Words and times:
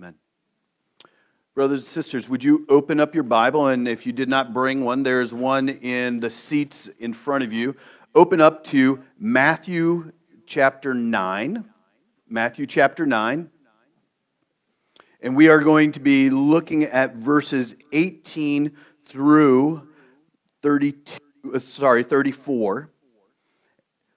Amen. 0.00 0.14
Brothers 1.54 1.80
and 1.80 1.86
sisters, 1.86 2.26
would 2.26 2.42
you 2.42 2.64
open 2.70 3.00
up 3.00 3.14
your 3.14 3.22
Bible? 3.22 3.66
And 3.66 3.86
if 3.86 4.06
you 4.06 4.14
did 4.14 4.30
not 4.30 4.54
bring 4.54 4.82
one, 4.82 5.02
there's 5.02 5.34
one 5.34 5.68
in 5.68 6.20
the 6.20 6.30
seats 6.30 6.88
in 7.00 7.12
front 7.12 7.44
of 7.44 7.52
you. 7.52 7.76
Open 8.14 8.40
up 8.40 8.64
to 8.64 9.02
Matthew 9.18 10.12
chapter 10.46 10.94
9. 10.94 11.68
Matthew 12.30 12.66
chapter 12.66 13.04
9. 13.04 13.50
And 15.20 15.36
we 15.36 15.48
are 15.48 15.58
going 15.58 15.92
to 15.92 16.00
be 16.00 16.30
looking 16.30 16.84
at 16.84 17.16
verses 17.16 17.74
18 17.92 18.74
through 19.04 19.86
32, 20.62 21.20
uh, 21.54 21.58
sorry, 21.58 22.04
34. 22.04 22.88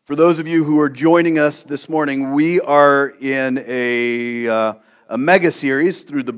For 0.05 0.15
those 0.15 0.39
of 0.39 0.47
you 0.47 0.63
who 0.63 0.79
are 0.79 0.89
joining 0.89 1.39
us 1.39 1.63
this 1.63 1.89
morning, 1.89 2.31
we 2.31 2.61
are 2.61 3.09
in 3.19 3.61
a, 3.67 4.47
uh, 4.47 4.73
a 5.13 5.17
mega 5.17 5.51
series 5.51 6.01
through 6.01 6.23
the 6.23 6.35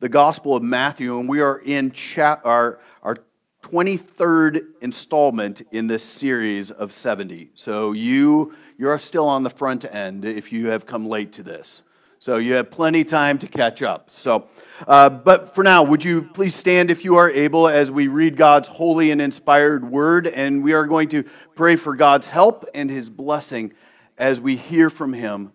the 0.00 0.08
Gospel 0.08 0.56
of 0.56 0.62
Matthew, 0.62 1.18
and 1.18 1.28
we 1.28 1.40
are 1.40 1.58
in 1.58 1.90
cha- 1.92 2.40
our, 2.44 2.80
our 3.02 3.16
23rd 3.62 4.62
installment 4.80 5.62
in 5.72 5.86
this 5.86 6.04
series 6.04 6.70
of 6.70 6.92
70. 6.92 7.50
So 7.54 7.92
you, 7.92 8.54
you're 8.76 8.98
still 8.98 9.26
on 9.26 9.42
the 9.42 9.50
front 9.50 9.84
end 9.84 10.24
if 10.24 10.52
you 10.52 10.68
have 10.68 10.86
come 10.86 11.06
late 11.06 11.32
to 11.32 11.42
this. 11.42 11.82
So 12.20 12.38
you 12.38 12.54
have 12.54 12.70
plenty 12.70 13.04
time 13.04 13.38
to 13.38 13.46
catch 13.46 13.82
up. 13.82 14.10
So, 14.10 14.48
uh, 14.86 15.08
but 15.10 15.54
for 15.54 15.62
now, 15.62 15.84
would 15.84 16.04
you 16.04 16.22
please 16.22 16.54
stand 16.54 16.90
if 16.90 17.04
you 17.04 17.16
are 17.16 17.30
able 17.30 17.68
as 17.68 17.90
we 17.90 18.08
read 18.08 18.36
God's 18.36 18.68
holy 18.68 19.12
and 19.12 19.20
inspired 19.20 19.88
word, 19.88 20.26
and 20.26 20.62
we 20.62 20.72
are 20.72 20.86
going 20.86 21.08
to 21.10 21.24
pray 21.54 21.76
for 21.76 21.94
God's 21.94 22.28
help 22.28 22.68
and 22.74 22.90
His 22.90 23.10
blessing 23.10 23.72
as 24.16 24.40
we 24.40 24.56
hear 24.56 24.90
from 24.90 25.12
Him. 25.12 25.52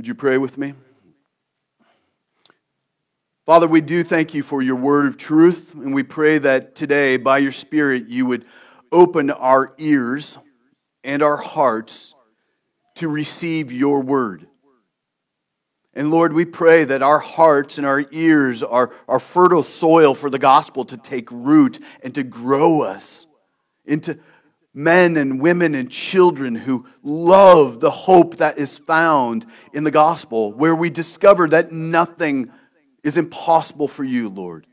Would 0.00 0.08
you 0.08 0.14
pray 0.14 0.38
with 0.38 0.56
me? 0.56 0.72
Father, 3.44 3.68
we 3.68 3.82
do 3.82 4.02
thank 4.02 4.32
you 4.32 4.42
for 4.42 4.62
your 4.62 4.76
word 4.76 5.04
of 5.04 5.18
truth, 5.18 5.74
and 5.74 5.94
we 5.94 6.02
pray 6.02 6.38
that 6.38 6.74
today, 6.74 7.18
by 7.18 7.36
your 7.36 7.52
Spirit, 7.52 8.08
you 8.08 8.24
would 8.24 8.46
open 8.90 9.28
our 9.28 9.74
ears 9.76 10.38
and 11.04 11.22
our 11.22 11.36
hearts 11.36 12.14
to 12.94 13.08
receive 13.08 13.70
your 13.70 14.00
word. 14.00 14.46
And 15.92 16.10
Lord, 16.10 16.32
we 16.32 16.46
pray 16.46 16.84
that 16.84 17.02
our 17.02 17.18
hearts 17.18 17.76
and 17.76 17.86
our 17.86 18.06
ears 18.10 18.62
are, 18.62 18.94
are 19.06 19.20
fertile 19.20 19.62
soil 19.62 20.14
for 20.14 20.30
the 20.30 20.38
gospel 20.38 20.86
to 20.86 20.96
take 20.96 21.30
root 21.30 21.78
and 22.02 22.14
to 22.14 22.22
grow 22.22 22.80
us 22.80 23.26
into 23.84 24.18
men 24.72 25.16
and 25.16 25.40
women 25.40 25.74
and 25.74 25.90
children 25.90 26.54
who 26.54 26.86
love 27.02 27.80
the 27.80 27.90
hope 27.90 28.36
that 28.36 28.58
is 28.58 28.78
found 28.78 29.46
in 29.72 29.84
the 29.84 29.90
gospel, 29.90 30.52
where 30.52 30.74
we 30.74 30.90
discover 30.90 31.48
that 31.48 31.72
nothing 31.72 32.50
is 33.02 33.16
impossible 33.16 33.88
for 33.88 34.04
you, 34.04 34.28
Lord. 34.28 34.66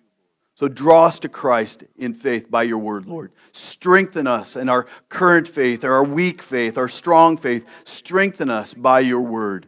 So 0.56 0.68
draw 0.68 1.06
us 1.06 1.20
to 1.20 1.30
Christ 1.30 1.84
in 1.98 2.16
faith 2.16 2.50
by 2.50 2.64
your 2.64 2.80
word, 2.80 3.06
Lord. 3.06 3.32
Strengthen 3.52 4.26
us 4.26 4.56
in 4.56 4.70
our 4.70 4.88
current 5.08 5.48
faith, 5.48 5.84
our 5.84 6.04
weak 6.04 6.42
faith, 6.42 6.80
our 6.80 6.90
strong 6.90 7.38
faith. 7.38 7.64
Strengthen 7.84 8.50
us 8.50 8.74
by 8.74 9.02
your 9.02 9.22
word. 9.22 9.68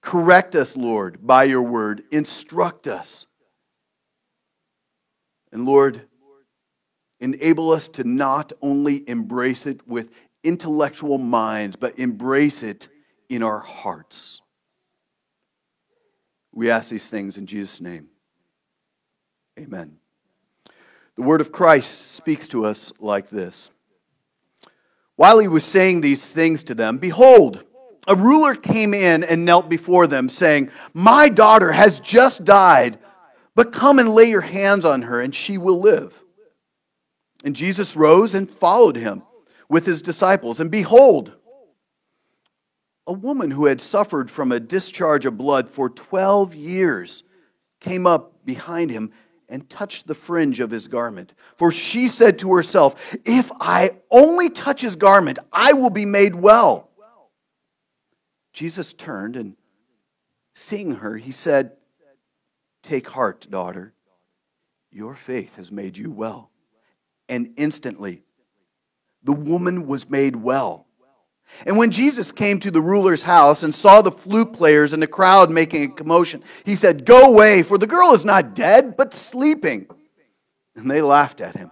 Correct 0.00 0.54
us, 0.54 0.76
Lord, 0.76 1.26
by 1.26 1.44
your 1.44 1.62
word. 1.62 2.04
Instruct 2.12 2.86
us. 2.86 3.26
And 5.50 5.64
Lord, 5.66 6.08
enable 7.22 7.70
us 7.70 7.88
to 7.88 8.04
not 8.04 8.52
only 8.60 9.08
embrace 9.08 9.66
it 9.66 9.86
with 9.86 10.10
intellectual 10.42 11.18
minds, 11.18 11.76
but 11.76 11.98
embrace 11.98 12.62
it 12.62 12.88
in 13.28 13.42
our 13.42 13.60
hearts. 13.60 14.40
We 16.52 16.70
ask 16.70 16.90
these 16.90 17.08
things 17.08 17.38
in 17.38 17.46
Jesus' 17.46 17.80
name. 17.80 18.08
Amen. 19.58 19.96
The 21.14 21.22
word 21.22 21.40
of 21.40 21.52
Christ 21.52 22.12
speaks 22.12 22.48
to 22.48 22.64
us 22.64 22.92
like 22.98 23.30
this 23.30 23.70
While 25.16 25.38
he 25.38 25.48
was 25.48 25.64
saying 25.64 26.00
these 26.00 26.28
things 26.28 26.64
to 26.64 26.74
them, 26.74 26.98
behold, 26.98 27.64
a 28.08 28.16
ruler 28.16 28.56
came 28.56 28.94
in 28.94 29.22
and 29.22 29.44
knelt 29.44 29.68
before 29.68 30.08
them, 30.08 30.28
saying, 30.28 30.70
My 30.92 31.28
daughter 31.28 31.70
has 31.70 32.00
just 32.00 32.44
died, 32.44 32.98
but 33.54 33.72
come 33.72 34.00
and 34.00 34.12
lay 34.12 34.28
your 34.28 34.40
hands 34.40 34.84
on 34.84 35.02
her, 35.02 35.20
and 35.20 35.32
she 35.32 35.56
will 35.56 35.78
live. 35.78 36.21
And 37.42 37.56
Jesus 37.56 37.96
rose 37.96 38.34
and 38.34 38.50
followed 38.50 38.96
him 38.96 39.22
with 39.68 39.86
his 39.86 40.02
disciples. 40.02 40.60
And 40.60 40.70
behold, 40.70 41.32
a 43.06 43.12
woman 43.12 43.50
who 43.50 43.66
had 43.66 43.80
suffered 43.80 44.30
from 44.30 44.52
a 44.52 44.60
discharge 44.60 45.26
of 45.26 45.36
blood 45.36 45.68
for 45.68 45.88
12 45.88 46.54
years 46.54 47.24
came 47.80 48.06
up 48.06 48.44
behind 48.44 48.90
him 48.90 49.10
and 49.48 49.68
touched 49.68 50.06
the 50.06 50.14
fringe 50.14 50.60
of 50.60 50.70
his 50.70 50.88
garment. 50.88 51.34
For 51.56 51.72
she 51.72 52.08
said 52.08 52.38
to 52.38 52.54
herself, 52.54 53.16
If 53.24 53.50
I 53.60 53.92
only 54.10 54.48
touch 54.48 54.80
his 54.80 54.96
garment, 54.96 55.38
I 55.52 55.72
will 55.72 55.90
be 55.90 56.06
made 56.06 56.34
well. 56.34 56.90
Jesus 58.52 58.92
turned 58.92 59.36
and 59.36 59.56
seeing 60.54 60.96
her, 60.96 61.16
he 61.16 61.32
said, 61.32 61.72
Take 62.82 63.08
heart, 63.08 63.46
daughter. 63.50 63.94
Your 64.90 65.14
faith 65.14 65.56
has 65.56 65.72
made 65.72 65.96
you 65.96 66.10
well. 66.10 66.51
And 67.32 67.54
instantly, 67.56 68.24
the 69.22 69.32
woman 69.32 69.86
was 69.86 70.10
made 70.10 70.36
well. 70.36 70.86
And 71.64 71.78
when 71.78 71.90
Jesus 71.90 72.30
came 72.30 72.60
to 72.60 72.70
the 72.70 72.82
ruler's 72.82 73.22
house 73.22 73.62
and 73.62 73.74
saw 73.74 74.02
the 74.02 74.12
flute 74.12 74.52
players 74.52 74.92
and 74.92 75.02
the 75.02 75.06
crowd 75.06 75.50
making 75.50 75.84
a 75.84 75.94
commotion, 75.94 76.44
he 76.66 76.76
said, 76.76 77.06
Go 77.06 77.22
away, 77.22 77.62
for 77.62 77.78
the 77.78 77.86
girl 77.86 78.12
is 78.12 78.26
not 78.26 78.54
dead, 78.54 78.98
but 78.98 79.14
sleeping. 79.14 79.86
And 80.76 80.90
they 80.90 81.00
laughed 81.00 81.40
at 81.40 81.56
him. 81.56 81.70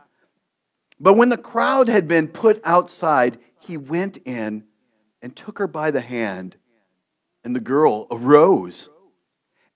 But 0.98 1.18
when 1.18 1.28
the 1.28 1.36
crowd 1.36 1.88
had 1.88 2.08
been 2.08 2.28
put 2.28 2.62
outside, 2.64 3.36
he 3.58 3.76
went 3.76 4.16
in 4.24 4.64
and 5.20 5.36
took 5.36 5.58
her 5.58 5.68
by 5.68 5.90
the 5.90 6.00
hand, 6.00 6.56
and 7.44 7.54
the 7.54 7.60
girl 7.60 8.06
arose. 8.10 8.88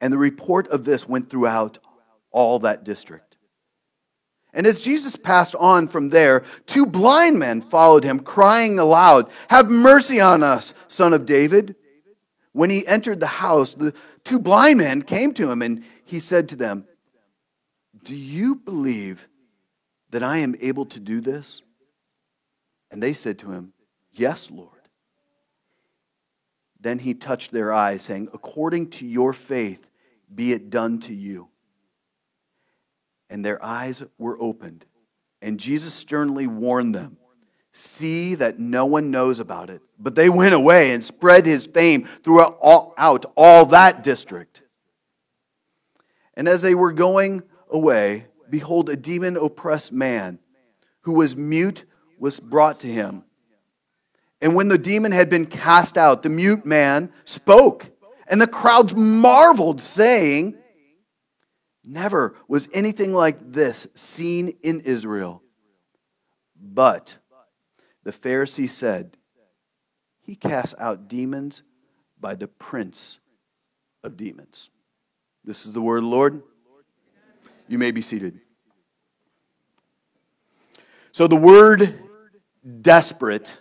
And 0.00 0.10
the 0.10 0.16
report 0.16 0.66
of 0.68 0.86
this 0.86 1.06
went 1.06 1.28
throughout 1.28 1.76
all 2.30 2.60
that 2.60 2.84
district. 2.84 3.33
And 4.54 4.68
as 4.68 4.80
Jesus 4.80 5.16
passed 5.16 5.56
on 5.56 5.88
from 5.88 6.10
there, 6.10 6.44
two 6.66 6.86
blind 6.86 7.38
men 7.40 7.60
followed 7.60 8.04
him, 8.04 8.20
crying 8.20 8.78
aloud, 8.78 9.28
Have 9.48 9.68
mercy 9.68 10.20
on 10.20 10.44
us, 10.44 10.72
son 10.86 11.12
of 11.12 11.26
David. 11.26 11.74
When 12.52 12.70
he 12.70 12.86
entered 12.86 13.18
the 13.18 13.26
house, 13.26 13.74
the 13.74 13.92
two 14.22 14.38
blind 14.38 14.78
men 14.78 15.02
came 15.02 15.34
to 15.34 15.50
him, 15.50 15.60
and 15.60 15.82
he 16.04 16.20
said 16.20 16.48
to 16.50 16.56
them, 16.56 16.86
Do 18.04 18.14
you 18.14 18.54
believe 18.54 19.26
that 20.10 20.22
I 20.22 20.38
am 20.38 20.54
able 20.60 20.86
to 20.86 21.00
do 21.00 21.20
this? 21.20 21.60
And 22.92 23.02
they 23.02 23.12
said 23.12 23.40
to 23.40 23.50
him, 23.50 23.72
Yes, 24.12 24.52
Lord. 24.52 24.70
Then 26.78 27.00
he 27.00 27.14
touched 27.14 27.50
their 27.50 27.72
eyes, 27.72 28.02
saying, 28.02 28.28
According 28.32 28.90
to 28.90 29.06
your 29.06 29.32
faith, 29.32 29.84
be 30.32 30.52
it 30.52 30.70
done 30.70 31.00
to 31.00 31.14
you 31.14 31.48
and 33.30 33.44
their 33.44 33.62
eyes 33.64 34.02
were 34.18 34.40
opened. 34.40 34.84
And 35.42 35.60
Jesus 35.60 35.92
sternly 35.94 36.46
warned 36.46 36.94
them 36.94 37.18
See 37.76 38.36
that 38.36 38.60
no 38.60 38.86
one 38.86 39.10
knows 39.10 39.40
about 39.40 39.68
it. 39.68 39.82
But 39.98 40.14
they 40.14 40.28
went 40.28 40.54
away 40.54 40.92
and 40.92 41.04
spread 41.04 41.44
his 41.44 41.66
fame 41.66 42.08
throughout 42.22 42.56
all, 42.62 42.94
out 42.96 43.26
all 43.36 43.66
that 43.66 44.04
district. 44.04 44.62
And 46.34 46.48
as 46.48 46.62
they 46.62 46.76
were 46.76 46.92
going 46.92 47.42
away, 47.68 48.28
behold, 48.48 48.88
a 48.90 48.96
demon 48.96 49.36
oppressed 49.36 49.90
man 49.90 50.38
who 51.00 51.14
was 51.14 51.36
mute 51.36 51.84
was 52.20 52.38
brought 52.38 52.80
to 52.80 52.86
him. 52.86 53.24
And 54.40 54.54
when 54.54 54.68
the 54.68 54.78
demon 54.78 55.10
had 55.10 55.28
been 55.28 55.46
cast 55.46 55.98
out, 55.98 56.22
the 56.22 56.28
mute 56.28 56.64
man 56.64 57.12
spoke, 57.24 57.90
and 58.28 58.40
the 58.40 58.46
crowds 58.46 58.94
marveled, 58.94 59.82
saying, 59.82 60.56
Never 61.84 62.34
was 62.48 62.68
anything 62.72 63.12
like 63.12 63.52
this 63.52 63.86
seen 63.94 64.56
in 64.62 64.80
Israel. 64.80 65.42
But 66.58 67.18
the 68.04 68.12
Pharisee 68.12 68.70
said, 68.70 69.16
He 70.22 70.34
casts 70.34 70.74
out 70.78 71.08
demons 71.08 71.62
by 72.18 72.34
the 72.34 72.48
prince 72.48 73.20
of 74.02 74.16
demons. 74.16 74.70
This 75.44 75.66
is 75.66 75.72
the 75.72 75.82
word 75.82 76.04
Lord. 76.04 76.42
You 77.68 77.78
may 77.78 77.90
be 77.90 78.00
seated. 78.00 78.40
So 81.12 81.26
the 81.26 81.36
word 81.36 81.98
desperate 82.80 83.56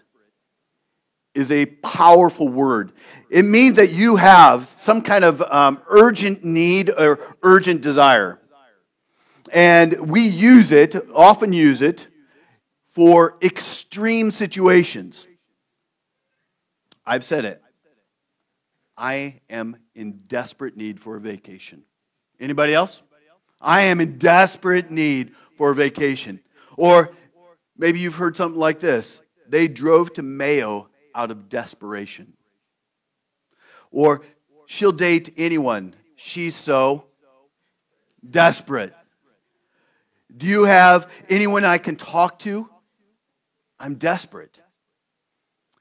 is 1.33 1.51
a 1.51 1.65
powerful 1.65 2.47
word. 2.47 2.91
It 3.29 3.43
means 3.43 3.77
that 3.77 3.91
you 3.91 4.17
have 4.17 4.67
some 4.67 5.01
kind 5.01 5.23
of 5.23 5.41
um, 5.41 5.81
urgent 5.87 6.43
need 6.43 6.89
or 6.89 7.19
urgent 7.41 7.81
desire. 7.81 8.39
And 9.51 10.09
we 10.09 10.21
use 10.21 10.71
it, 10.71 10.95
often 11.13 11.53
use 11.53 11.81
it, 11.81 12.07
for 12.87 13.37
extreme 13.41 14.31
situations. 14.31 15.27
I've 17.05 17.23
said 17.23 17.45
it. 17.45 17.61
I 18.95 19.41
am 19.49 19.77
in 19.95 20.21
desperate 20.27 20.77
need 20.77 20.99
for 20.99 21.15
a 21.15 21.19
vacation. 21.19 21.83
Anybody 22.39 22.73
else? 22.73 23.01
I 23.59 23.81
am 23.81 23.99
in 23.99 24.17
desperate 24.17 24.91
need 24.91 25.31
for 25.57 25.71
a 25.71 25.75
vacation. 25.75 26.39
Or 26.77 27.11
maybe 27.77 27.99
you've 27.99 28.15
heard 28.15 28.37
something 28.37 28.59
like 28.59 28.79
this 28.79 29.21
they 29.47 29.67
drove 29.67 30.13
to 30.13 30.23
Mayo 30.23 30.89
out 31.15 31.31
of 31.31 31.49
desperation. 31.49 32.33
Or 33.91 34.23
she'll 34.65 34.91
date 34.91 35.33
anyone. 35.37 35.95
She's 36.15 36.55
so 36.55 37.05
desperate. 38.27 38.93
Do 40.35 40.47
you 40.47 40.63
have 40.63 41.11
anyone 41.29 41.63
I 41.65 41.77
can 41.77 41.95
talk 41.95 42.39
to? 42.39 42.69
I'm 43.79 43.95
desperate. 43.95 44.59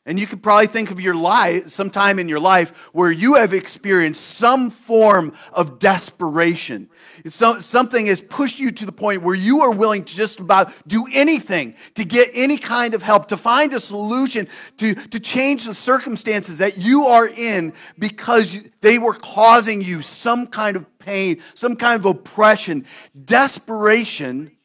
And 0.04 0.18
you 0.18 0.26
could 0.26 0.42
probably 0.42 0.66
think 0.66 0.90
of 0.90 1.00
your 1.00 1.14
life, 1.14 1.68
sometime 1.68 2.18
in 2.18 2.28
your 2.28 2.40
life, 2.40 2.70
where 2.92 3.12
you 3.12 3.34
have 3.34 3.54
experienced 3.54 4.22
some 4.22 4.68
form 4.68 5.32
of 5.52 5.78
desperation. 5.78 6.90
So, 7.26 7.60
something 7.60 8.06
has 8.06 8.20
pushed 8.20 8.58
you 8.58 8.72
to 8.72 8.84
the 8.84 8.90
point 8.90 9.22
where 9.22 9.36
you 9.36 9.60
are 9.60 9.70
willing 9.70 10.02
to 10.02 10.16
just 10.16 10.40
about 10.40 10.72
do 10.88 11.06
anything 11.12 11.76
to 11.94 12.04
get 12.04 12.30
any 12.34 12.56
kind 12.56 12.94
of 12.94 13.02
help, 13.04 13.28
to 13.28 13.36
find 13.36 13.72
a 13.74 13.78
solution, 13.78 14.48
to, 14.78 14.94
to 14.94 15.20
change 15.20 15.66
the 15.66 15.74
circumstances 15.74 16.58
that 16.58 16.78
you 16.78 17.04
are 17.04 17.28
in 17.28 17.72
because 17.96 18.58
they 18.80 18.98
were 18.98 19.14
causing 19.14 19.80
you 19.82 20.02
some 20.02 20.48
kind 20.48 20.76
of 20.76 20.98
pain, 20.98 21.40
some 21.54 21.76
kind 21.76 22.00
of 22.00 22.06
oppression. 22.06 22.86
Desperation 23.24 24.56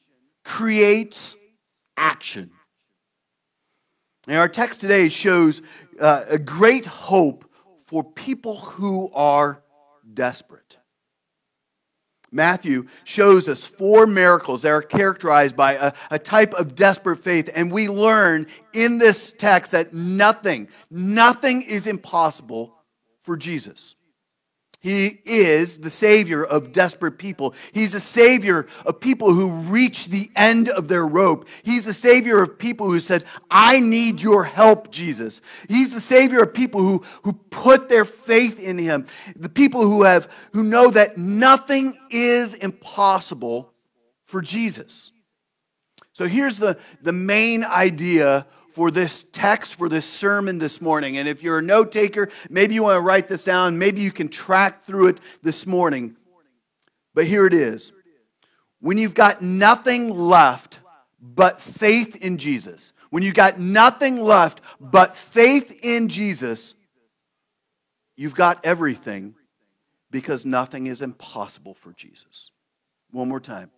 creates 0.43 1.35
action. 1.95 2.49
And 4.27 4.37
our 4.37 4.49
text 4.49 4.81
today 4.81 5.09
shows 5.09 5.61
uh, 5.99 6.25
a 6.27 6.37
great 6.37 6.85
hope 6.85 7.49
for 7.85 8.03
people 8.03 8.57
who 8.57 9.09
are 9.13 9.63
desperate. 10.13 10.77
Matthew 12.29 12.87
shows 13.05 13.47
us 13.47 13.65
four 13.65 14.05
miracles 14.05 14.63
that 14.63 14.69
are 14.69 14.81
characterized 14.81 15.55
by 15.55 15.73
a, 15.73 15.93
a, 16.11 16.19
type 16.19 16.53
of 16.53 16.75
desperate 16.75 17.17
faith. 17.17 17.49
And 17.55 17.71
we 17.71 17.87
learn 17.87 18.47
in 18.73 18.97
this 18.97 19.31
text 19.31 19.71
that 19.71 19.93
nothing, 19.93 20.67
nothing 20.91 21.61
is 21.61 21.87
impossible 21.87 22.75
for 23.21 23.37
Jesus. 23.37 23.95
He 24.79 25.19
is 25.25 25.79
the 25.79 25.89
Savior 25.89 26.45
of 26.45 26.71
desperate 26.71 27.17
people. 27.17 27.55
He's 27.73 27.95
a 27.95 27.99
Savior 27.99 28.67
of 28.85 28.99
people 28.99 29.33
who 29.33 29.49
reach 29.49 30.07
the 30.07 30.29
end 30.35 30.69
of 30.69 30.87
their 30.87 31.05
rope. 31.05 31.47
He's 31.63 31.85
the 31.85 31.93
Savior 31.93 32.41
of 32.43 32.59
people 32.59 32.87
who 32.87 32.99
said, 32.99 33.23
I 33.49 33.79
need 33.79 34.21
your 34.21 34.43
help, 34.43 34.91
Jesus. 34.91 35.41
He's 35.67 35.93
the 35.93 36.01
Savior 36.01 36.43
of 36.43 36.53
people 36.53 36.81
who, 36.81 37.03
who 37.23 37.33
put 37.33 37.89
their 37.89 38.05
faith 38.05 38.59
in 38.59 38.77
Him. 38.77 39.07
The 39.35 39.49
people 39.49 39.81
who, 39.81 40.03
have, 40.03 40.31
who 40.53 40.63
know 40.63 40.91
that 40.91 41.17
nothing 41.17 41.97
is 42.11 42.53
impossible 42.53 43.73
for 44.25 44.41
Jesus. 44.43 45.11
So 46.13 46.25
here's 46.27 46.59
the, 46.59 46.77
the 47.01 47.13
main 47.13 47.63
idea 47.63 48.45
for 48.77 48.91
this 48.91 49.25
text, 49.31 49.73
for 49.73 49.89
this 49.89 50.05
sermon 50.05 50.59
this 50.59 50.81
morning. 50.81 51.17
And 51.17 51.27
if 51.27 51.41
you're 51.41 51.57
a 51.57 51.63
note 51.63 51.91
taker, 51.91 52.29
maybe 52.47 52.75
you 52.75 52.83
want 52.83 52.97
to 52.97 53.01
write 53.01 53.27
this 53.27 53.43
down. 53.43 53.79
Maybe 53.79 54.01
you 54.01 54.11
can 54.11 54.29
track 54.29 54.85
through 54.85 55.07
it 55.07 55.19
this 55.41 55.65
morning. 55.65 56.15
But 57.15 57.25
here 57.25 57.47
it 57.47 57.55
is. 57.55 57.91
When 58.79 58.99
you've 58.99 59.15
got 59.15 59.41
nothing 59.41 60.11
left 60.11 60.77
but 61.19 61.59
faith 61.59 62.17
in 62.17 62.37
Jesus, 62.37 62.93
when 63.09 63.23
you've 63.23 63.33
got 63.33 63.57
nothing 63.57 64.21
left 64.21 64.61
but 64.79 65.15
faith 65.15 65.79
in 65.81 66.07
Jesus, 66.07 66.75
you've 68.15 68.35
got 68.35 68.63
everything 68.63 69.33
because 70.11 70.45
nothing 70.45 70.85
is 70.85 71.01
impossible 71.01 71.73
for 71.73 71.93
Jesus. 71.93 72.51
One 73.09 73.27
more 73.27 73.39
time. 73.39 73.71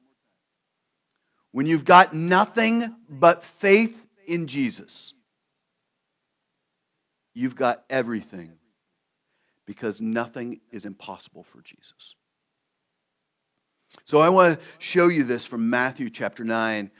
When 1.53 1.67
you've 1.67 1.85
got 1.85 2.13
nothing 2.13 2.97
but 3.09 3.45
faith 3.45 4.05
in 4.29 4.47
Jesus, 4.47 5.13
you've 7.33 7.55
got 7.55 7.83
everything 7.89 8.53
because 9.65 9.99
nothing 9.99 10.61
is 10.71 10.85
impossible 10.85 11.43
for 11.43 11.61
Jesus. 11.61 12.15
So 14.05 14.19
I 14.19 14.29
want 14.29 14.59
to 14.59 14.65
show 14.77 15.07
you 15.07 15.23
this 15.23 15.45
from 15.45 15.69
Matthew 15.69 16.09
chapter 16.09 16.43
9. 16.43 16.91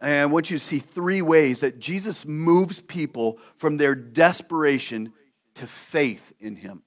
And 0.00 0.14
I 0.14 0.26
want 0.26 0.50
you 0.50 0.58
to 0.58 0.64
see 0.64 0.78
three 0.78 1.22
ways 1.22 1.60
that 1.60 1.78
Jesus 1.78 2.24
moves 2.24 2.80
people 2.80 3.38
from 3.56 3.76
their 3.76 3.94
desperation 3.94 5.12
to 5.54 5.66
faith 5.66 6.32
in 6.38 6.56
him. 6.56 6.82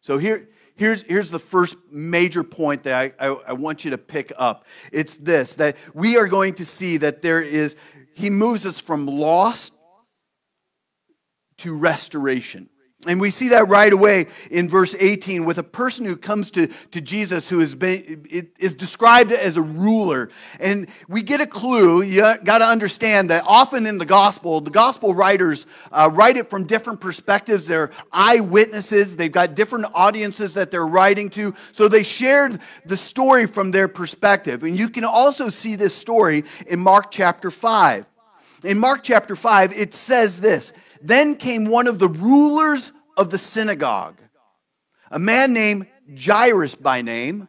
So 0.00 0.18
here, 0.18 0.48
here's, 0.74 1.02
here's 1.02 1.30
the 1.30 1.38
first 1.38 1.76
major 1.90 2.42
point 2.42 2.82
that 2.84 3.14
I, 3.20 3.28
I, 3.28 3.36
I 3.48 3.52
want 3.52 3.84
you 3.84 3.92
to 3.92 3.98
pick 3.98 4.32
up. 4.36 4.66
It's 4.90 5.16
this 5.16 5.54
that 5.54 5.76
we 5.94 6.16
are 6.16 6.26
going 6.26 6.54
to 6.54 6.64
see 6.64 6.96
that 6.98 7.22
there 7.22 7.40
is 7.40 7.76
he 8.14 8.30
moves 8.30 8.66
us 8.66 8.80
from 8.80 9.06
lost 9.06 9.74
to 11.58 11.74
restoration. 11.74 12.68
And 13.04 13.20
we 13.20 13.32
see 13.32 13.48
that 13.48 13.66
right 13.66 13.92
away 13.92 14.26
in 14.48 14.68
verse 14.68 14.94
18 14.96 15.44
with 15.44 15.58
a 15.58 15.64
person 15.64 16.06
who 16.06 16.16
comes 16.16 16.52
to, 16.52 16.68
to 16.68 17.00
Jesus 17.00 17.48
who 17.48 17.58
is, 17.58 17.74
been, 17.74 18.24
is 18.30 18.74
described 18.74 19.32
as 19.32 19.56
a 19.56 19.62
ruler. 19.62 20.30
And 20.60 20.86
we 21.08 21.22
get 21.22 21.40
a 21.40 21.46
clue. 21.46 22.02
You 22.02 22.20
got 22.44 22.58
to 22.58 22.64
understand 22.64 23.30
that 23.30 23.42
often 23.44 23.86
in 23.88 23.98
the 23.98 24.04
gospel, 24.04 24.60
the 24.60 24.70
gospel 24.70 25.14
writers 25.14 25.66
uh, 25.90 26.10
write 26.12 26.36
it 26.36 26.48
from 26.48 26.64
different 26.64 27.00
perspectives. 27.00 27.66
They're 27.66 27.90
eyewitnesses, 28.12 29.16
they've 29.16 29.32
got 29.32 29.56
different 29.56 29.86
audiences 29.94 30.54
that 30.54 30.70
they're 30.70 30.86
writing 30.86 31.28
to. 31.30 31.54
So 31.72 31.88
they 31.88 32.04
shared 32.04 32.60
the 32.86 32.96
story 32.96 33.46
from 33.46 33.72
their 33.72 33.88
perspective. 33.88 34.62
And 34.62 34.78
you 34.78 34.88
can 34.88 35.04
also 35.04 35.48
see 35.48 35.74
this 35.74 35.94
story 35.94 36.44
in 36.68 36.78
Mark 36.78 37.10
chapter 37.10 37.50
5. 37.50 38.06
In 38.64 38.78
Mark 38.78 39.02
chapter 39.02 39.34
5, 39.34 39.72
it 39.72 39.92
says 39.92 40.40
this 40.40 40.72
then 41.02 41.36
came 41.36 41.66
one 41.66 41.86
of 41.86 41.98
the 41.98 42.08
rulers 42.08 42.92
of 43.16 43.30
the 43.30 43.38
synagogue, 43.38 44.20
a 45.10 45.18
man 45.18 45.52
named 45.52 45.86
Jairus 46.16 46.74
by 46.74 47.02
name, 47.02 47.48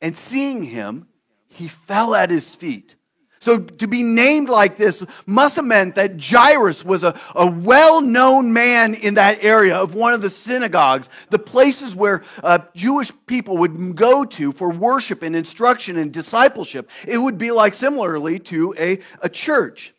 and 0.00 0.16
seeing 0.16 0.62
him, 0.62 1.08
he 1.48 1.68
fell 1.68 2.14
at 2.14 2.30
his 2.30 2.54
feet. 2.54 2.94
So 3.38 3.58
to 3.58 3.86
be 3.86 4.02
named 4.02 4.48
like 4.48 4.76
this 4.76 5.04
must 5.26 5.56
have 5.56 5.64
meant 5.64 5.94
that 5.94 6.20
Jairus 6.20 6.84
was 6.84 7.04
a, 7.04 7.18
a 7.34 7.46
well 7.46 8.00
known 8.00 8.52
man 8.52 8.94
in 8.94 9.14
that 9.14 9.38
area 9.44 9.76
of 9.76 9.94
one 9.94 10.14
of 10.14 10.20
the 10.20 10.30
synagogues, 10.30 11.08
the 11.30 11.38
places 11.38 11.94
where 11.94 12.24
uh, 12.42 12.58
Jewish 12.74 13.12
people 13.26 13.58
would 13.58 13.94
go 13.94 14.24
to 14.24 14.52
for 14.52 14.72
worship 14.72 15.22
and 15.22 15.36
instruction 15.36 15.96
and 15.96 16.12
discipleship. 16.12 16.90
It 17.06 17.18
would 17.18 17.38
be 17.38 17.52
like 17.52 17.74
similarly 17.74 18.40
to 18.40 18.74
a, 18.78 18.98
a 19.20 19.28
church. 19.28 19.94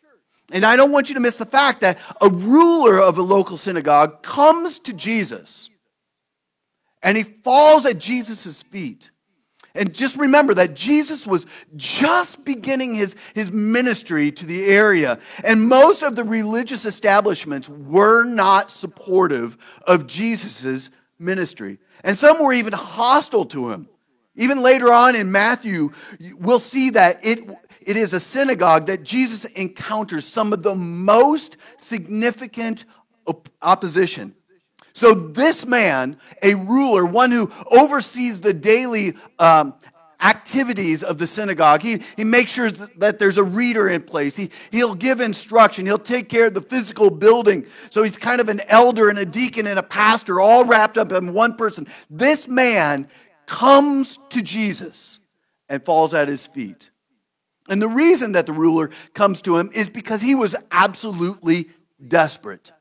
And 0.52 0.64
I 0.64 0.76
don't 0.76 0.92
want 0.92 1.08
you 1.08 1.14
to 1.14 1.20
miss 1.20 1.36
the 1.36 1.44
fact 1.44 1.82
that 1.82 1.98
a 2.20 2.28
ruler 2.28 3.00
of 3.00 3.18
a 3.18 3.22
local 3.22 3.56
synagogue 3.56 4.22
comes 4.22 4.78
to 4.80 4.92
Jesus 4.92 5.68
and 7.02 7.16
he 7.16 7.22
falls 7.22 7.86
at 7.86 7.98
Jesus' 7.98 8.62
feet. 8.62 9.10
And 9.74 9.94
just 9.94 10.16
remember 10.16 10.54
that 10.54 10.74
Jesus 10.74 11.26
was 11.26 11.46
just 11.76 12.44
beginning 12.44 12.94
his, 12.94 13.14
his 13.34 13.52
ministry 13.52 14.32
to 14.32 14.46
the 14.46 14.64
area. 14.64 15.20
And 15.44 15.68
most 15.68 16.02
of 16.02 16.16
the 16.16 16.24
religious 16.24 16.84
establishments 16.84 17.68
were 17.68 18.24
not 18.24 18.70
supportive 18.70 19.56
of 19.86 20.06
Jesus' 20.06 20.90
ministry. 21.18 21.78
And 22.02 22.16
some 22.16 22.42
were 22.42 22.52
even 22.52 22.72
hostile 22.72 23.44
to 23.46 23.70
him. 23.70 23.88
Even 24.34 24.62
later 24.62 24.92
on 24.92 25.14
in 25.14 25.30
Matthew, 25.30 25.90
we'll 26.38 26.60
see 26.60 26.90
that 26.90 27.20
it, 27.24 27.40
it 27.88 27.96
is 27.96 28.12
a 28.12 28.20
synagogue 28.20 28.84
that 28.88 29.02
Jesus 29.02 29.46
encounters 29.46 30.26
some 30.26 30.52
of 30.52 30.62
the 30.62 30.74
most 30.74 31.56
significant 31.78 32.84
op- 33.26 33.48
opposition. 33.62 34.34
So, 34.92 35.14
this 35.14 35.66
man, 35.66 36.18
a 36.42 36.52
ruler, 36.52 37.06
one 37.06 37.30
who 37.30 37.50
oversees 37.70 38.42
the 38.42 38.52
daily 38.52 39.14
um, 39.38 39.72
activities 40.20 41.02
of 41.02 41.16
the 41.16 41.26
synagogue. 41.26 41.80
He, 41.80 42.02
he 42.14 42.24
makes 42.24 42.50
sure 42.50 42.70
that 42.70 43.18
there's 43.18 43.38
a 43.38 43.42
reader 43.42 43.88
in 43.88 44.02
place. 44.02 44.36
He, 44.36 44.50
he'll 44.70 44.94
give 44.94 45.20
instruction. 45.20 45.86
He'll 45.86 45.98
take 45.98 46.28
care 46.28 46.48
of 46.48 46.54
the 46.54 46.60
physical 46.60 47.08
building. 47.08 47.64
So 47.88 48.02
he's 48.02 48.18
kind 48.18 48.42
of 48.42 48.50
an 48.50 48.60
elder 48.68 49.08
and 49.08 49.18
a 49.18 49.24
deacon 49.24 49.66
and 49.66 49.78
a 49.78 49.82
pastor 49.82 50.40
all 50.40 50.66
wrapped 50.66 50.98
up 50.98 51.10
in 51.12 51.32
one 51.32 51.56
person. 51.56 51.86
This 52.10 52.48
man 52.48 53.08
comes 53.46 54.18
to 54.30 54.42
Jesus 54.42 55.20
and 55.70 55.82
falls 55.82 56.12
at 56.12 56.28
his 56.28 56.46
feet. 56.46 56.90
And 57.68 57.82
the 57.82 57.88
reason 57.88 58.32
that 58.32 58.46
the 58.46 58.52
ruler 58.52 58.90
comes 59.14 59.42
to 59.42 59.58
him 59.58 59.70
is 59.74 59.90
because 59.90 60.22
he 60.22 60.34
was 60.34 60.56
absolutely 60.70 61.68
desperate. 62.06 62.72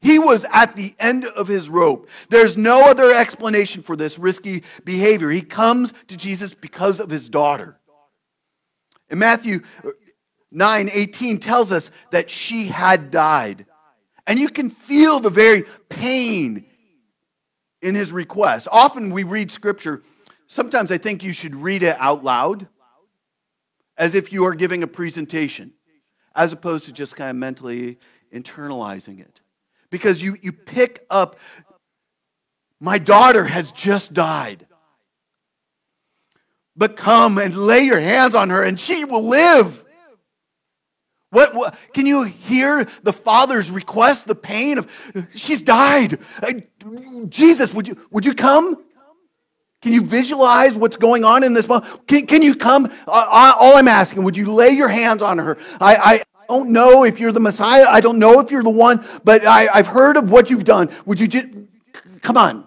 He 0.00 0.18
was 0.18 0.46
at 0.52 0.76
the 0.76 0.94
end 1.00 1.24
of 1.24 1.48
his 1.48 1.68
rope. 1.68 2.08
There's 2.30 2.56
no 2.56 2.88
other 2.88 3.12
explanation 3.12 3.82
for 3.82 3.96
this 3.96 4.18
risky 4.18 4.62
behavior. 4.84 5.30
He 5.30 5.42
comes 5.42 5.92
to 6.06 6.16
Jesus 6.16 6.54
because 6.54 7.00
of 7.00 7.10
his 7.10 7.28
daughter. 7.28 7.76
In 9.10 9.18
Matthew 9.18 9.60
uh, 9.84 9.90
9 10.52 10.90
18 10.92 11.38
tells 11.38 11.72
us 11.72 11.90
that 12.12 12.30
she 12.30 12.66
had 12.66 13.10
died. 13.10 13.66
And 14.26 14.38
you 14.38 14.48
can 14.48 14.70
feel 14.70 15.20
the 15.20 15.30
very 15.30 15.64
pain 15.88 16.66
in 17.82 17.94
his 17.94 18.12
request. 18.12 18.68
Often 18.70 19.10
we 19.10 19.24
read 19.24 19.50
scripture, 19.50 20.02
sometimes 20.46 20.92
I 20.92 20.98
think 20.98 21.24
you 21.24 21.32
should 21.32 21.54
read 21.54 21.82
it 21.82 21.96
out 21.98 22.22
loud 22.22 22.68
as 23.98 24.14
if 24.14 24.32
you 24.32 24.46
are 24.46 24.54
giving 24.54 24.82
a 24.82 24.86
presentation, 24.86 25.72
as 26.34 26.52
opposed 26.52 26.86
to 26.86 26.92
just 26.92 27.16
kind 27.16 27.30
of 27.30 27.36
mentally 27.36 27.98
internalizing 28.32 29.20
it. 29.20 29.40
Because 29.90 30.22
you, 30.22 30.38
you 30.40 30.52
pick 30.52 31.04
up, 31.10 31.36
my 32.80 32.98
daughter 32.98 33.44
has 33.44 33.72
just 33.72 34.14
died. 34.14 34.66
But 36.76 36.96
come 36.96 37.38
and 37.38 37.56
lay 37.56 37.80
your 37.82 37.98
hands 37.98 38.36
on 38.36 38.50
her 38.50 38.62
and 38.62 38.78
she 38.78 39.04
will 39.04 39.26
live. 39.26 39.84
What, 41.30 41.54
what, 41.54 41.76
can 41.92 42.06
you 42.06 42.22
hear 42.22 42.86
the 43.02 43.12
father's 43.12 43.70
request, 43.70 44.26
the 44.26 44.34
pain 44.34 44.78
of 44.78 44.88
she's 45.34 45.60
died? 45.60 46.18
Jesus, 47.28 47.74
would 47.74 47.86
you 47.86 47.98
would 48.10 48.24
you 48.24 48.32
come? 48.32 48.82
Can 49.80 49.92
you 49.92 50.02
visualize 50.02 50.76
what's 50.76 50.96
going 50.96 51.24
on 51.24 51.44
in 51.44 51.54
this 51.54 51.68
moment? 51.68 52.06
Can, 52.06 52.26
can 52.26 52.42
you 52.42 52.54
come? 52.54 52.92
Uh, 53.06 53.54
all 53.58 53.76
I'm 53.76 53.88
asking, 53.88 54.24
would 54.24 54.36
you 54.36 54.52
lay 54.52 54.70
your 54.70 54.88
hands 54.88 55.22
on 55.22 55.38
her? 55.38 55.56
I, 55.80 55.96
I 55.96 56.22
don't 56.48 56.70
know 56.70 57.04
if 57.04 57.20
you're 57.20 57.32
the 57.32 57.40
Messiah. 57.40 57.86
I 57.86 58.00
don't 58.00 58.18
know 58.18 58.40
if 58.40 58.50
you're 58.50 58.62
the 58.62 58.70
one, 58.70 59.04
but 59.24 59.46
I, 59.46 59.68
I've 59.68 59.86
heard 59.86 60.16
of 60.16 60.30
what 60.30 60.50
you've 60.50 60.64
done. 60.64 60.90
Would 61.06 61.20
you 61.20 61.28
just 61.28 61.46
come 62.22 62.36
on? 62.36 62.66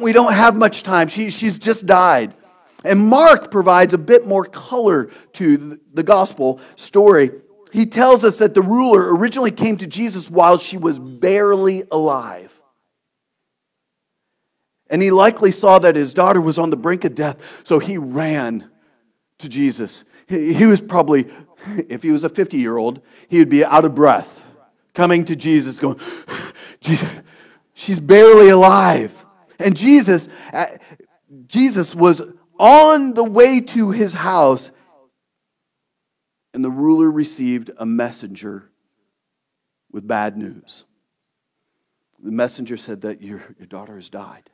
We 0.00 0.12
don't 0.12 0.32
have 0.32 0.56
much 0.56 0.82
time. 0.82 1.08
She, 1.08 1.30
she's 1.30 1.58
just 1.58 1.86
died. 1.86 2.34
And 2.84 3.00
Mark 3.00 3.50
provides 3.50 3.94
a 3.94 3.98
bit 3.98 4.26
more 4.26 4.44
color 4.44 5.10
to 5.34 5.80
the 5.92 6.02
gospel 6.02 6.60
story 6.76 7.30
he 7.74 7.86
tells 7.86 8.22
us 8.22 8.38
that 8.38 8.54
the 8.54 8.62
ruler 8.62 9.16
originally 9.16 9.50
came 9.50 9.76
to 9.78 9.86
Jesus 9.88 10.30
while 10.30 10.58
she 10.58 10.78
was 10.78 10.96
barely 11.00 11.82
alive. 11.90 12.53
And 14.94 15.02
he 15.02 15.10
likely 15.10 15.50
saw 15.50 15.80
that 15.80 15.96
his 15.96 16.14
daughter 16.14 16.40
was 16.40 16.56
on 16.56 16.70
the 16.70 16.76
brink 16.76 17.04
of 17.04 17.16
death, 17.16 17.62
so 17.64 17.80
he 17.80 17.98
ran 17.98 18.70
to 19.38 19.48
Jesus. 19.48 20.04
He, 20.28 20.66
was 20.66 20.80
probably, 20.80 21.26
if 21.88 22.04
he 22.04 22.12
was 22.12 22.22
a 22.22 22.28
50 22.28 22.58
year 22.58 22.76
old, 22.76 23.00
he 23.26 23.40
would 23.40 23.48
be 23.48 23.64
out 23.64 23.84
of 23.84 23.96
breath, 23.96 24.40
coming 24.94 25.24
to 25.24 25.34
Jesus, 25.34 25.80
going, 25.80 25.98
She's 27.74 27.98
barely 27.98 28.50
alive. 28.50 29.26
And 29.58 29.76
Jesus, 29.76 30.28
uh, 30.52 30.66
Jesus 31.48 31.92
was 31.92 32.22
on 32.56 33.14
the 33.14 33.24
way 33.24 33.60
to 33.60 33.90
his 33.90 34.12
house 34.12 34.70
and 36.52 36.64
the 36.64 36.70
ruler 36.70 37.10
received 37.10 37.72
a 37.78 37.84
messenger 37.84 38.70
with 39.90 40.06
bad 40.06 40.36
news. 40.36 40.84
The 42.22 42.30
messenger 42.30 42.76
said 42.76 43.00
that 43.00 43.22
your, 43.22 43.42
your 43.58 43.66
daughter 43.66 43.96
has 43.96 44.08
died. 44.08 44.50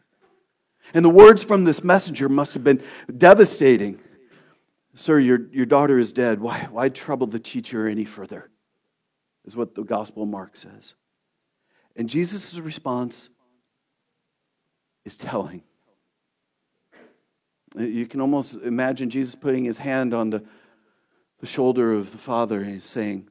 And 0.94 1.04
the 1.04 1.11
words 1.11 1.42
from 1.42 1.64
this 1.64 1.85
messenger 1.85 2.28
must 2.28 2.54
have 2.54 2.64
been 2.64 2.82
devastating. 3.16 3.99
Sir, 4.94 5.18
your, 5.18 5.47
your 5.52 5.66
daughter 5.66 5.99
is 5.99 6.12
dead. 6.12 6.40
Why, 6.40 6.68
why 6.70 6.88
trouble 6.88 7.26
the 7.26 7.38
teacher 7.38 7.87
any 7.88 8.04
further? 8.04 8.50
Is 9.44 9.56
what 9.56 9.75
the 9.75 9.82
Gospel 9.82 10.25
of 10.25 10.28
Mark 10.28 10.56
says. 10.56 10.94
And 11.97 12.09
Jesus' 12.09 12.59
response 12.59 13.30
is 15.04 15.16
telling. 15.16 15.62
You 17.78 18.06
can 18.06 18.20
almost 18.20 18.56
imagine 18.56 19.11
Jesus 19.11 19.35
putting 19.35 19.64
his 19.64 19.78
hand 19.78 20.12
on 20.12 20.30
the 20.30 20.44
the 21.40 21.47
shoulder 21.47 21.92
of 21.92 22.12
the 22.12 22.18
Father 22.18 22.61
and 22.61 22.75
he's 22.75 22.85
saying, 22.85 23.28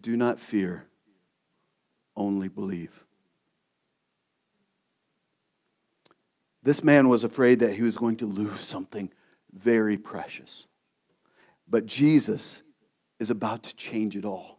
Do 0.00 0.16
not 0.16 0.40
fear, 0.40 0.86
only 2.16 2.48
believe. 2.48 3.04
This 6.68 6.84
man 6.84 7.08
was 7.08 7.24
afraid 7.24 7.60
that 7.60 7.72
he 7.72 7.80
was 7.80 7.96
going 7.96 8.16
to 8.16 8.26
lose 8.26 8.62
something 8.62 9.10
very 9.54 9.96
precious. 9.96 10.66
But 11.66 11.86
Jesus 11.86 12.60
is 13.18 13.30
about 13.30 13.62
to 13.62 13.74
change 13.74 14.16
it 14.16 14.26
all. 14.26 14.58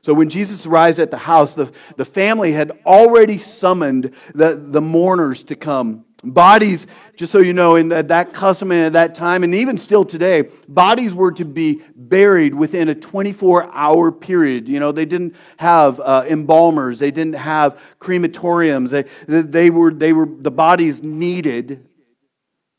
So 0.00 0.14
when 0.14 0.30
Jesus 0.30 0.64
arrives 0.64 0.98
at 0.98 1.10
the 1.10 1.18
house, 1.18 1.54
the, 1.54 1.70
the 1.98 2.06
family 2.06 2.52
had 2.52 2.72
already 2.86 3.36
summoned 3.36 4.12
the, 4.34 4.54
the 4.56 4.80
mourners 4.80 5.44
to 5.44 5.54
come 5.54 6.06
Bodies, 6.24 6.86
just 7.16 7.32
so 7.32 7.40
you 7.40 7.52
know, 7.52 7.74
in 7.74 7.88
that, 7.88 8.08
that 8.08 8.32
custom 8.32 8.70
and 8.70 8.82
at 8.86 8.92
that 8.92 9.14
time, 9.16 9.42
and 9.42 9.52
even 9.56 9.76
still 9.76 10.04
today, 10.04 10.48
bodies 10.68 11.14
were 11.14 11.32
to 11.32 11.44
be 11.44 11.82
buried 11.96 12.54
within 12.54 12.88
a 12.88 12.94
24 12.94 13.74
hour 13.74 14.12
period. 14.12 14.68
You 14.68 14.78
know, 14.78 14.92
they 14.92 15.04
didn't 15.04 15.34
have 15.56 15.98
uh, 15.98 16.24
embalmers, 16.28 17.00
they 17.00 17.10
didn't 17.10 17.34
have 17.34 17.80
crematoriums. 17.98 18.90
They, 18.90 19.02
they, 19.42 19.70
were, 19.70 19.92
they 19.92 20.12
were, 20.12 20.26
the 20.26 20.52
bodies 20.52 21.02
needed 21.02 21.88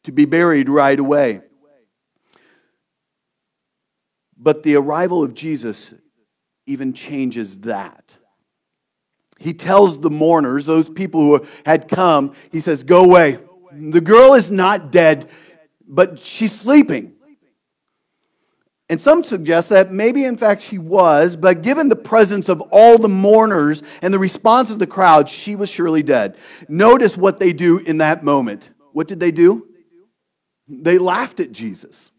to 0.03 0.12
be 0.13 0.23
buried 0.23 0.69
right 0.69 1.00
away. 1.00 1.41
But 4.38 4.63
the 4.63 4.75
arrival 4.75 5.21
of 5.21 5.33
Jesus 5.33 5.93
even 6.65 6.93
changes 6.93 7.59
that 7.62 8.15
he 9.39 9.53
tells 9.53 9.99
the 9.99 10.09
mourners, 10.09 10.65
those 10.65 10.89
people 10.89 11.21
who 11.21 11.45
had 11.65 11.87
come, 11.87 12.33
he 12.51 12.59
says, 12.59 12.83
Go 12.83 13.03
away. 13.03 13.37
The 13.71 14.01
girl 14.01 14.33
is 14.33 14.51
not 14.51 14.91
dead, 14.91 15.29
but 15.87 16.19
she's 16.19 16.57
sleeping. 16.57 17.13
And 18.89 19.01
some 19.01 19.23
suggest 19.23 19.69
that 19.69 19.91
maybe, 19.91 20.25
in 20.25 20.37
fact, 20.37 20.61
she 20.61 20.77
was, 20.77 21.35
but 21.35 21.63
given 21.63 21.89
the 21.89 21.95
presence 21.95 22.49
of 22.49 22.61
all 22.71 22.97
the 22.97 23.09
mourners 23.09 23.81
and 24.01 24.13
the 24.13 24.19
response 24.19 24.71
of 24.71 24.77
the 24.77 24.85
crowd, 24.85 25.29
she 25.29 25.55
was 25.55 25.69
surely 25.69 26.03
dead. 26.03 26.37
Notice 26.67 27.17
what 27.17 27.39
they 27.39 27.53
do 27.53 27.79
in 27.79 27.97
that 27.97 28.23
moment. 28.23 28.69
What 28.91 29.07
did 29.07 29.19
they 29.19 29.31
do? 29.31 29.67
They 30.67 30.97
laughed 30.97 31.39
at 31.39 31.51
Jesus. 31.51 32.11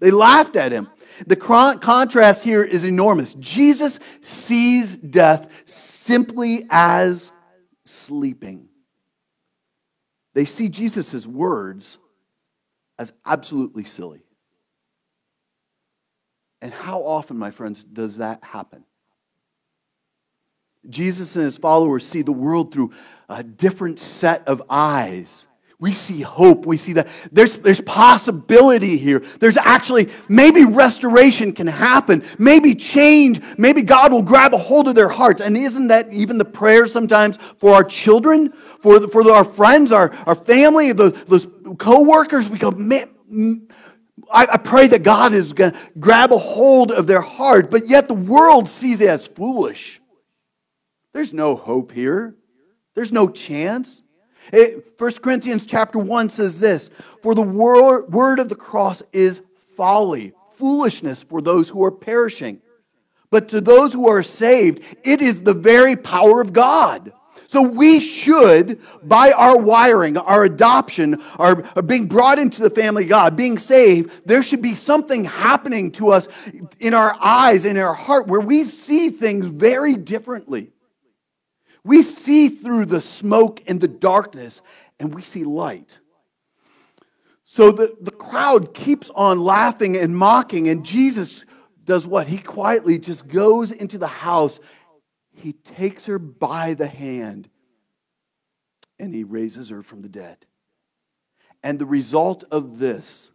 They 0.00 0.10
laughed 0.10 0.56
at 0.56 0.72
him. 0.72 0.88
The 1.26 1.36
contrast 1.36 2.42
here 2.42 2.64
is 2.64 2.84
enormous. 2.84 3.34
Jesus 3.34 4.00
sees 4.20 4.96
death 4.96 5.48
simply 5.64 6.66
as 6.68 7.30
sleeping. 7.84 8.68
They 10.34 10.44
see 10.44 10.68
Jesus' 10.68 11.26
words 11.26 11.98
as 12.98 13.12
absolutely 13.24 13.84
silly. 13.84 14.22
And 16.60 16.72
how 16.72 17.02
often, 17.04 17.38
my 17.38 17.50
friends, 17.50 17.84
does 17.84 18.16
that 18.16 18.42
happen? 18.42 18.84
Jesus 20.88 21.36
and 21.36 21.44
his 21.44 21.58
followers 21.58 22.06
see 22.06 22.22
the 22.22 22.32
world 22.32 22.72
through 22.72 22.92
a 23.28 23.42
different 23.42 24.00
set 24.00 24.46
of 24.46 24.62
eyes 24.70 25.46
we 25.78 25.92
see 25.92 26.22
hope. 26.22 26.64
We 26.64 26.78
see 26.78 26.94
that 26.94 27.06
there's, 27.30 27.56
there's 27.56 27.82
possibility 27.82 28.96
here. 28.96 29.18
There's 29.18 29.58
actually, 29.58 30.08
maybe 30.26 30.64
restoration 30.64 31.52
can 31.52 31.66
happen. 31.66 32.24
Maybe 32.38 32.74
change. 32.74 33.42
Maybe 33.58 33.82
God 33.82 34.10
will 34.10 34.22
grab 34.22 34.54
a 34.54 34.58
hold 34.58 34.88
of 34.88 34.94
their 34.94 35.10
hearts. 35.10 35.42
And 35.42 35.54
isn't 35.54 35.88
that 35.88 36.10
even 36.12 36.38
the 36.38 36.46
prayer 36.46 36.86
sometimes 36.86 37.38
for 37.58 37.74
our 37.74 37.84
children, 37.84 38.52
for, 38.80 38.98
the, 38.98 39.08
for 39.08 39.30
our 39.30 39.44
friends, 39.44 39.92
our, 39.92 40.14
our 40.24 40.34
family, 40.34 40.92
the, 40.92 41.10
those 41.28 41.46
co 41.78 42.02
workers? 42.04 42.48
We 42.48 42.56
go, 42.56 42.70
man, 42.70 43.10
mm, 43.30 43.70
I, 44.32 44.46
I 44.52 44.56
pray 44.56 44.88
that 44.88 45.02
God 45.02 45.34
is 45.34 45.52
going 45.52 45.72
to 45.72 45.78
grab 45.98 46.32
a 46.32 46.38
hold 46.38 46.90
of 46.90 47.06
their 47.06 47.20
heart, 47.20 47.70
but 47.70 47.86
yet 47.86 48.08
the 48.08 48.14
world 48.14 48.70
sees 48.70 49.02
it 49.02 49.10
as 49.10 49.26
foolish. 49.26 50.00
There's 51.12 51.34
no 51.34 51.54
hope 51.54 51.92
here, 51.92 52.34
there's 52.94 53.12
no 53.12 53.28
chance. 53.28 54.02
It, 54.52 54.94
1 54.98 55.12
Corinthians 55.14 55.66
chapter 55.66 55.98
1 55.98 56.30
says 56.30 56.60
this 56.60 56.90
For 57.22 57.34
the 57.34 57.42
word, 57.42 58.12
word 58.12 58.38
of 58.38 58.48
the 58.48 58.54
cross 58.54 59.02
is 59.12 59.42
folly, 59.76 60.32
foolishness 60.52 61.22
for 61.22 61.42
those 61.42 61.68
who 61.68 61.84
are 61.84 61.90
perishing. 61.90 62.60
But 63.30 63.48
to 63.50 63.60
those 63.60 63.92
who 63.92 64.08
are 64.08 64.22
saved, 64.22 64.82
it 65.04 65.20
is 65.20 65.42
the 65.42 65.54
very 65.54 65.96
power 65.96 66.40
of 66.40 66.52
God. 66.52 67.12
So 67.48 67.62
we 67.62 68.00
should, 68.00 68.80
by 69.02 69.30
our 69.32 69.56
wiring, 69.56 70.16
our 70.16 70.44
adoption, 70.44 71.22
our, 71.38 71.64
our, 71.76 71.82
being 71.82 72.06
brought 72.06 72.38
into 72.38 72.62
the 72.62 72.70
family 72.70 73.04
of 73.04 73.08
God, 73.08 73.36
being 73.36 73.58
saved, 73.58 74.10
there 74.26 74.42
should 74.42 74.62
be 74.62 74.74
something 74.74 75.24
happening 75.24 75.92
to 75.92 76.10
us 76.10 76.28
in 76.80 76.92
our 76.92 77.16
eyes, 77.20 77.64
in 77.64 77.76
our 77.76 77.94
heart, 77.94 78.26
where 78.26 78.40
we 78.40 78.64
see 78.64 79.10
things 79.10 79.46
very 79.46 79.94
differently. 79.94 80.72
We 81.86 82.02
see 82.02 82.48
through 82.48 82.86
the 82.86 83.00
smoke 83.00 83.62
and 83.68 83.80
the 83.80 83.88
darkness, 83.88 84.60
and 84.98 85.14
we 85.14 85.22
see 85.22 85.44
light. 85.44 85.98
So 87.44 87.70
the, 87.70 87.96
the 88.00 88.10
crowd 88.10 88.74
keeps 88.74 89.08
on 89.14 89.40
laughing 89.40 89.96
and 89.96 90.16
mocking, 90.16 90.68
and 90.68 90.84
Jesus 90.84 91.44
does 91.84 92.04
what? 92.04 92.26
He 92.26 92.38
quietly 92.38 92.98
just 92.98 93.28
goes 93.28 93.70
into 93.70 93.98
the 93.98 94.08
house. 94.08 94.58
He 95.32 95.52
takes 95.52 96.06
her 96.06 96.18
by 96.18 96.74
the 96.74 96.88
hand 96.88 97.48
and 98.98 99.14
he 99.14 99.24
raises 99.24 99.68
her 99.68 99.82
from 99.82 100.02
the 100.02 100.08
dead. 100.08 100.38
And 101.62 101.78
the 101.78 101.86
result 101.86 102.44
of 102.50 102.78
this 102.78 103.30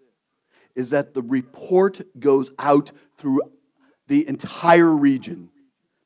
is 0.75 0.89
that 0.89 1.13
the 1.13 1.21
report 1.21 2.01
goes 2.19 2.51
out 2.59 2.91
through 3.17 3.41
the 4.07 4.27
entire 4.27 4.95
region, 4.95 5.49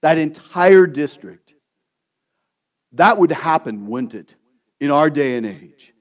that 0.02 0.18
entire 0.18 0.88
district. 0.88 1.45
That 2.96 3.18
would 3.18 3.32
happen, 3.32 3.88
wouldn't 3.88 4.14
it? 4.14 4.36
in 4.80 4.92
our 4.92 5.10
day 5.10 5.38
and 5.38 5.46
age. 5.46 5.94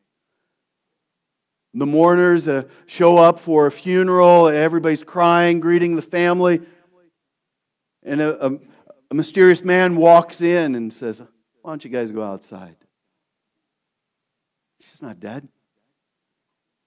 The 1.72 1.86
mourners 1.86 2.46
uh, 2.46 2.64
show 2.86 3.18
up 3.18 3.40
for 3.40 3.66
a 3.66 3.70
funeral, 3.70 4.46
and 4.46 4.56
everybody's 4.56 5.02
crying, 5.02 5.58
greeting 5.58 5.96
the 5.96 6.02
family. 6.02 6.60
And 8.04 8.20
a, 8.20 8.46
a, 8.46 8.58
a 9.10 9.14
mysterious 9.14 9.64
man 9.64 9.96
walks 9.96 10.40
in 10.40 10.76
and 10.76 10.92
says, 10.92 11.20
Why 11.62 11.72
don't 11.72 11.84
you 11.84 11.90
guys 11.90 12.12
go 12.12 12.22
outside? 12.22 12.76
She's 14.82 15.02
not 15.02 15.18
dead, 15.18 15.48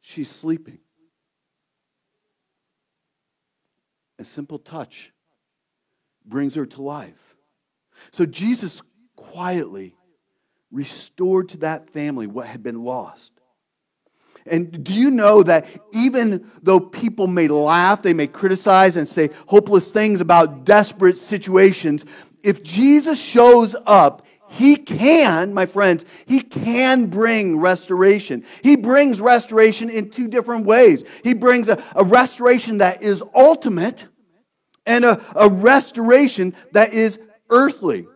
she's 0.01 0.29
sleeping. 0.29 0.79
A 4.19 4.23
simple 4.23 4.57
touch 4.57 5.11
brings 6.25 6.55
her 6.55 6.65
to 6.65 6.81
life. 6.81 7.35
So 8.11 8.25
Jesus 8.25 8.81
quietly 9.15 9.96
restored 10.71 11.49
to 11.49 11.57
that 11.57 11.89
family 11.91 12.27
what 12.27 12.47
had 12.47 12.63
been 12.63 12.83
lost. 12.83 13.33
And 14.45 14.83
do 14.83 14.93
you 14.93 15.11
know 15.11 15.43
that 15.43 15.67
even 15.91 16.49
though 16.61 16.79
people 16.79 17.27
may 17.27 17.47
laugh, 17.47 18.01
they 18.01 18.13
may 18.13 18.27
criticize 18.27 18.95
and 18.95 19.07
say 19.07 19.29
hopeless 19.45 19.91
things 19.91 20.21
about 20.21 20.63
desperate 20.63 21.17
situations, 21.17 22.05
if 22.43 22.63
Jesus 22.63 23.19
shows 23.19 23.75
up, 23.85 24.25
he 24.49 24.77
can, 24.77 25.53
my 25.53 25.65
friends, 25.65 26.05
he 26.25 26.39
can 26.39 27.07
bring 27.07 27.59
restoration. 27.59 28.45
He 28.63 28.77
brings 28.77 29.19
restoration 29.19 29.89
in 29.89 30.09
two 30.09 30.29
different 30.29 30.65
ways. 30.65 31.03
He 31.23 31.33
brings 31.33 31.67
a, 31.67 31.83
a 31.95 32.03
restoration 32.03 32.77
that 32.77 33.03
is 33.03 33.21
ultimate 33.35 34.07
and 34.85 35.03
a, 35.03 35.21
a 35.35 35.49
restoration 35.49 36.55
that 36.71 36.93
is 36.93 37.19
earthly. 37.49 38.07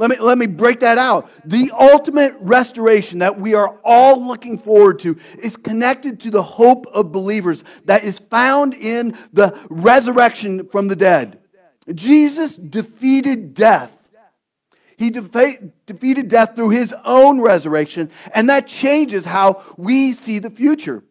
Let 0.00 0.08
me, 0.08 0.16
let 0.18 0.38
me 0.38 0.46
break 0.46 0.80
that 0.80 0.96
out. 0.96 1.30
The 1.44 1.72
ultimate 1.78 2.34
restoration 2.40 3.18
that 3.18 3.38
we 3.38 3.52
are 3.52 3.78
all 3.84 4.26
looking 4.26 4.56
forward 4.56 4.98
to 5.00 5.18
is 5.38 5.58
connected 5.58 6.20
to 6.20 6.30
the 6.30 6.42
hope 6.42 6.86
of 6.86 7.12
believers 7.12 7.64
that 7.84 8.02
is 8.02 8.18
found 8.18 8.72
in 8.72 9.14
the 9.34 9.54
resurrection 9.68 10.66
from 10.68 10.88
the 10.88 10.96
dead. 10.96 11.40
Jesus 11.94 12.56
defeated 12.56 13.52
death. 13.52 13.94
He 14.96 15.10
defa- 15.10 15.70
defeated 15.84 16.28
death 16.28 16.56
through 16.56 16.70
his 16.70 16.94
own 17.04 17.38
resurrection, 17.38 18.10
and 18.34 18.48
that 18.48 18.66
changes 18.66 19.26
how 19.26 19.62
we 19.76 20.14
see 20.14 20.38
the 20.38 20.48
future. 20.48 21.04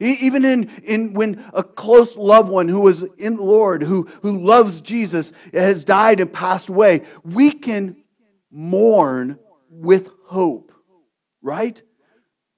Even 0.00 0.44
in, 0.44 0.70
in 0.82 1.14
when 1.14 1.44
a 1.52 1.62
close 1.62 2.16
loved 2.16 2.50
one 2.50 2.66
who 2.66 2.80
was 2.80 3.04
in 3.16 3.36
the 3.36 3.44
Lord, 3.44 3.84
who, 3.84 4.08
who 4.22 4.40
loves 4.40 4.80
Jesus, 4.80 5.30
has 5.52 5.84
died 5.84 6.18
and 6.18 6.32
passed 6.32 6.68
away, 6.68 7.02
we 7.22 7.52
can 7.52 7.96
mourn 8.54 9.38
with 9.68 10.08
hope, 10.26 10.72
right? 11.42 11.82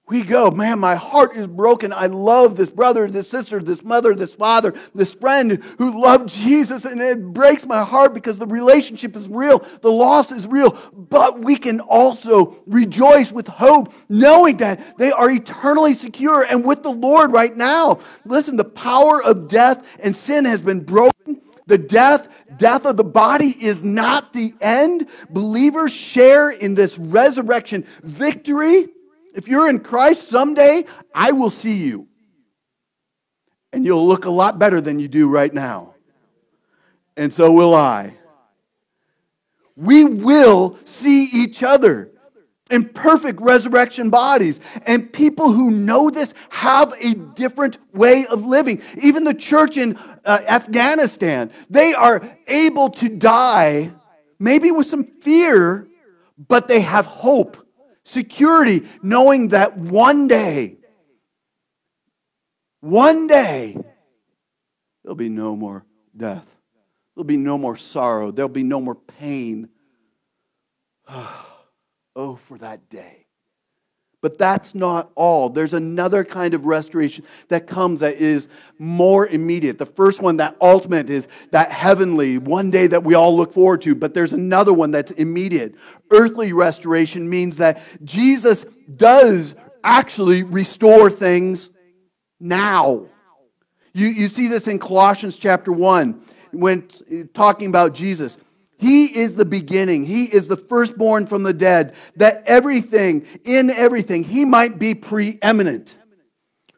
We 0.08 0.22
go, 0.22 0.52
man, 0.52 0.78
my 0.78 0.94
heart 0.94 1.34
is 1.36 1.48
broken. 1.48 1.92
I 1.92 2.06
love 2.06 2.54
this 2.54 2.70
brother, 2.70 3.08
this 3.08 3.28
sister, 3.28 3.58
this 3.58 3.82
mother, 3.82 4.14
this 4.14 4.36
father, 4.36 4.72
this 4.94 5.14
friend 5.14 5.64
who 5.78 6.00
loved 6.00 6.28
Jesus, 6.28 6.84
and 6.84 7.00
it 7.00 7.20
breaks 7.32 7.66
my 7.66 7.82
heart 7.82 8.14
because 8.14 8.38
the 8.38 8.46
relationship 8.46 9.16
is 9.16 9.28
real, 9.28 9.66
the 9.82 9.90
loss 9.90 10.30
is 10.30 10.46
real. 10.46 10.78
But 10.92 11.40
we 11.40 11.56
can 11.56 11.80
also 11.80 12.62
rejoice 12.66 13.32
with 13.32 13.48
hope, 13.48 13.92
knowing 14.08 14.58
that 14.58 14.96
they 14.96 15.10
are 15.10 15.28
eternally 15.28 15.94
secure 15.94 16.44
and 16.44 16.64
with 16.64 16.84
the 16.84 16.92
Lord 16.92 17.32
right 17.32 17.56
now. 17.56 17.98
Listen, 18.24 18.56
the 18.56 18.64
power 18.64 19.20
of 19.20 19.48
death 19.48 19.84
and 19.98 20.14
sin 20.14 20.44
has 20.44 20.62
been 20.62 20.84
broken. 20.84 21.42
The 21.66 21.78
death, 21.78 22.28
death 22.58 22.86
of 22.86 22.96
the 22.96 23.04
body 23.04 23.56
is 23.60 23.82
not 23.82 24.32
the 24.32 24.54
end. 24.60 25.08
Believers 25.30 25.92
share 25.92 26.50
in 26.50 26.74
this 26.74 26.96
resurrection 26.96 27.84
victory. 28.02 28.88
If 29.34 29.48
you're 29.48 29.68
in 29.68 29.80
Christ 29.80 30.28
someday, 30.28 30.84
I 31.14 31.32
will 31.32 31.50
see 31.50 31.76
you. 31.76 32.06
And 33.72 33.84
you'll 33.84 34.06
look 34.06 34.24
a 34.24 34.30
lot 34.30 34.58
better 34.58 34.80
than 34.80 35.00
you 35.00 35.08
do 35.08 35.28
right 35.28 35.52
now. 35.52 35.94
And 37.16 37.34
so 37.34 37.52
will 37.52 37.74
I. 37.74 38.14
We 39.74 40.04
will 40.04 40.78
see 40.84 41.24
each 41.24 41.62
other 41.62 42.12
in 42.70 42.88
perfect 42.88 43.40
resurrection 43.40 44.10
bodies. 44.10 44.60
And 44.86 45.12
people 45.12 45.52
who 45.52 45.70
know 45.70 46.10
this 46.10 46.34
have 46.50 46.92
a 47.00 47.14
different 47.14 47.78
way 47.94 48.26
of 48.26 48.44
living. 48.44 48.82
Even 49.00 49.24
the 49.24 49.34
church 49.34 49.76
in 49.76 49.96
uh, 50.24 50.40
Afghanistan, 50.46 51.50
they 51.70 51.94
are 51.94 52.36
able 52.48 52.90
to 52.90 53.08
die, 53.08 53.92
maybe 54.38 54.70
with 54.70 54.86
some 54.86 55.04
fear, 55.04 55.86
but 56.48 56.68
they 56.68 56.80
have 56.80 57.06
hope, 57.06 57.56
security, 58.04 58.86
knowing 59.02 59.48
that 59.48 59.76
one 59.78 60.28
day, 60.28 60.76
one 62.80 63.26
day, 63.26 63.76
there'll 65.02 65.16
be 65.16 65.28
no 65.28 65.56
more 65.56 65.84
death. 66.16 66.46
There'll 67.14 67.24
be 67.24 67.38
no 67.38 67.56
more 67.56 67.76
sorrow. 67.76 68.30
There'll 68.30 68.48
be 68.48 68.62
no 68.62 68.80
more 68.80 68.94
pain. 68.94 69.68
Oh, 72.16 72.36
for 72.36 72.56
that 72.58 72.88
day. 72.88 73.26
But 74.22 74.38
that's 74.38 74.74
not 74.74 75.12
all. 75.14 75.50
There's 75.50 75.74
another 75.74 76.24
kind 76.24 76.54
of 76.54 76.64
restoration 76.64 77.24
that 77.48 77.66
comes 77.66 78.00
that 78.00 78.14
is 78.14 78.48
more 78.78 79.26
immediate. 79.26 79.76
The 79.76 79.86
first 79.86 80.22
one, 80.22 80.38
that 80.38 80.56
ultimate, 80.60 81.10
is 81.10 81.28
that 81.50 81.70
heavenly, 81.70 82.38
one 82.38 82.70
day 82.70 82.86
that 82.86 83.04
we 83.04 83.14
all 83.14 83.36
look 83.36 83.52
forward 83.52 83.82
to. 83.82 83.94
But 83.94 84.14
there's 84.14 84.32
another 84.32 84.72
one 84.72 84.90
that's 84.90 85.12
immediate. 85.12 85.74
Earthly 86.10 86.54
restoration 86.54 87.28
means 87.28 87.58
that 87.58 87.82
Jesus 88.02 88.64
does 88.96 89.54
actually 89.84 90.42
restore 90.42 91.10
things 91.10 91.68
now. 92.40 93.06
You, 93.92 94.08
you 94.08 94.28
see 94.28 94.48
this 94.48 94.66
in 94.66 94.78
Colossians 94.78 95.36
chapter 95.36 95.70
1 95.70 96.22
when 96.52 96.88
uh, 97.12 97.24
talking 97.34 97.68
about 97.68 97.94
Jesus. 97.94 98.38
He 98.78 99.06
is 99.06 99.36
the 99.36 99.44
beginning. 99.44 100.04
He 100.04 100.24
is 100.24 100.48
the 100.48 100.56
firstborn 100.56 101.26
from 101.26 101.42
the 101.42 101.54
dead, 101.54 101.94
that 102.16 102.42
everything, 102.46 103.26
in 103.44 103.70
everything, 103.70 104.24
he 104.24 104.44
might 104.44 104.78
be 104.78 104.94
preeminent. 104.94 105.96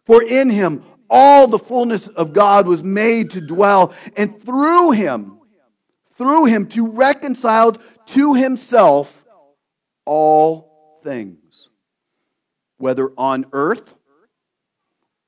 For 0.05 0.23
in 0.23 0.51
him 0.51 0.85
all 1.11 1.49
the 1.49 1.59
fullness 1.59 2.07
of 2.09 2.33
God 2.33 2.67
was 2.67 2.83
made 2.83 3.31
to 3.31 3.41
dwell, 3.41 3.95
and 4.17 4.41
through 4.41 4.93
him, 4.93 5.39
through 6.13 6.47
him 6.47 6.67
to 6.69 6.87
reconcile 6.87 7.77
to 8.07 8.35
himself 8.35 9.25
all 10.05 11.01
things, 11.03 11.69
whether 12.77 13.11
on 13.19 13.47
earth 13.53 13.95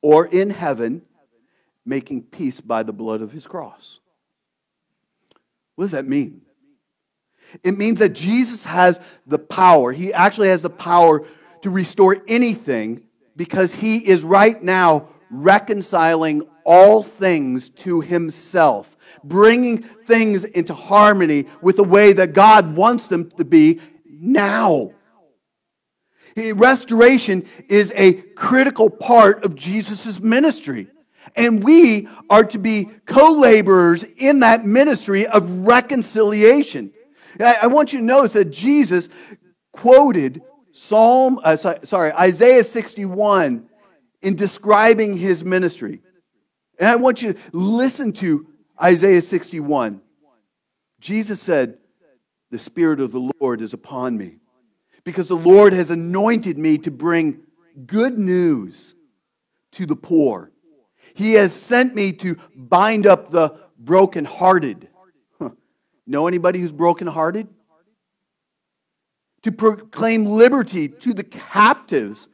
or 0.02 0.26
in 0.26 0.50
heaven, 0.50 1.02
making 1.84 2.22
peace 2.22 2.60
by 2.60 2.82
the 2.82 2.92
blood 2.92 3.22
of 3.22 3.32
his 3.32 3.46
cross. 3.46 4.00
What 5.74 5.84
does 5.84 5.90
that 5.92 6.06
mean? 6.06 6.42
It 7.62 7.76
means 7.76 7.98
that 7.98 8.10
Jesus 8.10 8.64
has 8.64 9.00
the 9.26 9.38
power. 9.38 9.92
He 9.92 10.12
actually 10.12 10.48
has 10.48 10.62
the 10.62 10.70
power 10.70 11.26
to 11.62 11.70
restore 11.70 12.22
anything 12.28 13.02
because 13.36 13.74
he 13.74 13.98
is 13.98 14.24
right 14.24 14.62
now 14.62 15.08
reconciling 15.30 16.42
all 16.64 17.02
things 17.02 17.70
to 17.70 18.00
himself, 18.00 18.96
bringing 19.24 19.82
things 19.82 20.44
into 20.44 20.74
harmony 20.74 21.46
with 21.62 21.76
the 21.76 21.84
way 21.84 22.12
that 22.12 22.32
God 22.32 22.76
wants 22.76 23.08
them 23.08 23.30
to 23.32 23.44
be 23.44 23.80
now. 24.06 24.92
Restoration 26.36 27.46
is 27.68 27.92
a 27.96 28.12
critical 28.12 28.88
part 28.88 29.44
of 29.44 29.54
Jesus' 29.54 30.20
ministry. 30.20 30.88
And 31.36 31.62
we 31.62 32.08
are 32.28 32.44
to 32.44 32.58
be 32.58 32.90
co 33.06 33.32
laborers 33.32 34.04
in 34.04 34.40
that 34.40 34.64
ministry 34.64 35.26
of 35.26 35.66
reconciliation. 35.66 36.92
I 37.40 37.66
want 37.66 37.92
you 37.92 38.00
to 38.00 38.04
notice 38.04 38.32
that 38.34 38.50
Jesus 38.50 39.08
quoted 39.72 40.42
Psalm, 40.72 41.40
uh, 41.42 41.56
sorry, 41.56 42.12
Isaiah 42.12 42.64
61 42.64 43.68
in 44.22 44.36
describing 44.36 45.16
his 45.16 45.44
ministry. 45.44 46.00
And 46.78 46.88
I 46.88 46.96
want 46.96 47.22
you 47.22 47.32
to 47.32 47.38
listen 47.52 48.12
to 48.14 48.46
Isaiah 48.80 49.20
61. 49.20 50.00
Jesus 51.00 51.40
said, 51.40 51.78
The 52.50 52.58
Spirit 52.58 53.00
of 53.00 53.12
the 53.12 53.30
Lord 53.40 53.60
is 53.60 53.74
upon 53.74 54.16
me 54.16 54.36
because 55.04 55.28
the 55.28 55.36
Lord 55.36 55.72
has 55.72 55.90
anointed 55.90 56.58
me 56.58 56.78
to 56.78 56.90
bring 56.90 57.40
good 57.86 58.18
news 58.18 58.94
to 59.72 59.86
the 59.86 59.96
poor. 59.96 60.50
He 61.14 61.32
has 61.34 61.52
sent 61.52 61.94
me 61.94 62.12
to 62.14 62.36
bind 62.54 63.06
up 63.06 63.30
the 63.30 63.56
brokenhearted 63.78 64.88
Know 66.10 66.26
anybody 66.26 66.58
who's 66.58 66.72
brokenhearted? 66.72 67.46
To 69.42 69.52
proclaim 69.52 70.26
liberty 70.26 70.88
to 70.88 71.14
the 71.14 71.22
captives 71.22 72.26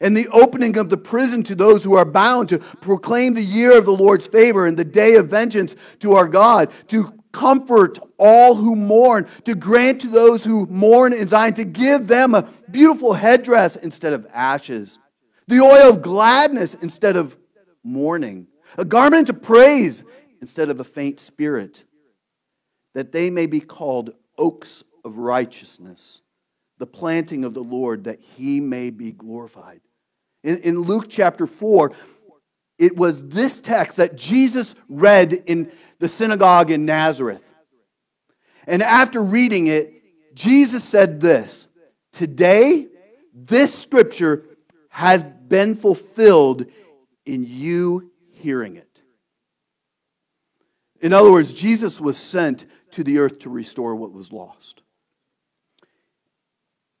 and 0.00 0.16
the 0.16 0.26
opening 0.28 0.76
of 0.76 0.88
the 0.88 0.96
prison 0.96 1.44
to 1.44 1.54
those 1.54 1.84
who 1.84 1.94
are 1.94 2.04
bound, 2.04 2.48
to 2.48 2.58
proclaim 2.58 3.34
the 3.34 3.42
year 3.42 3.78
of 3.78 3.84
the 3.84 3.92
Lord's 3.92 4.26
favor 4.26 4.66
and 4.66 4.76
the 4.76 4.84
day 4.84 5.14
of 5.14 5.28
vengeance 5.28 5.76
to 6.00 6.14
our 6.14 6.26
God, 6.26 6.72
to 6.88 7.14
comfort 7.30 8.00
all 8.18 8.56
who 8.56 8.74
mourn, 8.74 9.28
to 9.44 9.54
grant 9.54 10.00
to 10.00 10.08
those 10.08 10.42
who 10.42 10.66
mourn 10.66 11.12
in 11.12 11.28
Zion, 11.28 11.54
to 11.54 11.64
give 11.64 12.08
them 12.08 12.34
a 12.34 12.48
beautiful 12.68 13.12
headdress 13.12 13.76
instead 13.76 14.12
of 14.12 14.26
ashes, 14.32 14.98
the 15.46 15.60
oil 15.60 15.88
of 15.88 16.02
gladness 16.02 16.74
instead 16.74 17.14
of 17.14 17.36
mourning, 17.84 18.48
a 18.76 18.84
garment 18.84 19.28
of 19.28 19.40
praise 19.40 20.02
instead 20.40 20.68
of 20.68 20.80
a 20.80 20.84
faint 20.84 21.20
spirit, 21.20 21.84
that 22.94 23.12
they 23.12 23.30
may 23.30 23.46
be 23.46 23.60
called 23.60 24.12
oaks 24.36 24.82
of 25.04 25.18
righteousness, 25.18 26.22
the 26.78 26.86
planting 26.86 27.44
of 27.44 27.54
the 27.54 27.62
Lord, 27.62 28.04
that 28.04 28.20
he 28.20 28.60
may 28.60 28.90
be 28.90 29.12
glorified. 29.12 29.80
In, 30.42 30.58
in 30.58 30.80
Luke 30.80 31.06
chapter 31.08 31.46
4, 31.46 31.92
it 32.78 32.96
was 32.96 33.28
this 33.28 33.58
text 33.58 33.98
that 33.98 34.16
Jesus 34.16 34.74
read 34.88 35.34
in 35.46 35.70
the 35.98 36.08
synagogue 36.08 36.70
in 36.70 36.86
Nazareth. 36.86 37.42
And 38.66 38.82
after 38.82 39.22
reading 39.22 39.66
it, 39.66 39.92
Jesus 40.34 40.82
said 40.84 41.20
this 41.20 41.68
Today, 42.12 42.86
this 43.34 43.78
scripture 43.78 44.44
has 44.88 45.22
been 45.22 45.74
fulfilled 45.74 46.66
in 47.26 47.44
you 47.46 48.10
hearing 48.32 48.76
it. 48.76 49.02
In 51.00 51.12
other 51.12 51.30
words, 51.30 51.52
Jesus 51.52 52.00
was 52.00 52.16
sent 52.16 52.66
to 52.92 53.04
the 53.04 53.18
earth 53.18 53.40
to 53.40 53.50
restore 53.50 53.94
what 53.94 54.12
was 54.12 54.32
lost. 54.32 54.82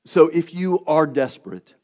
So 0.04 0.28
if 0.28 0.54
you 0.54 0.84
are 0.86 1.06
desperate, 1.06 1.74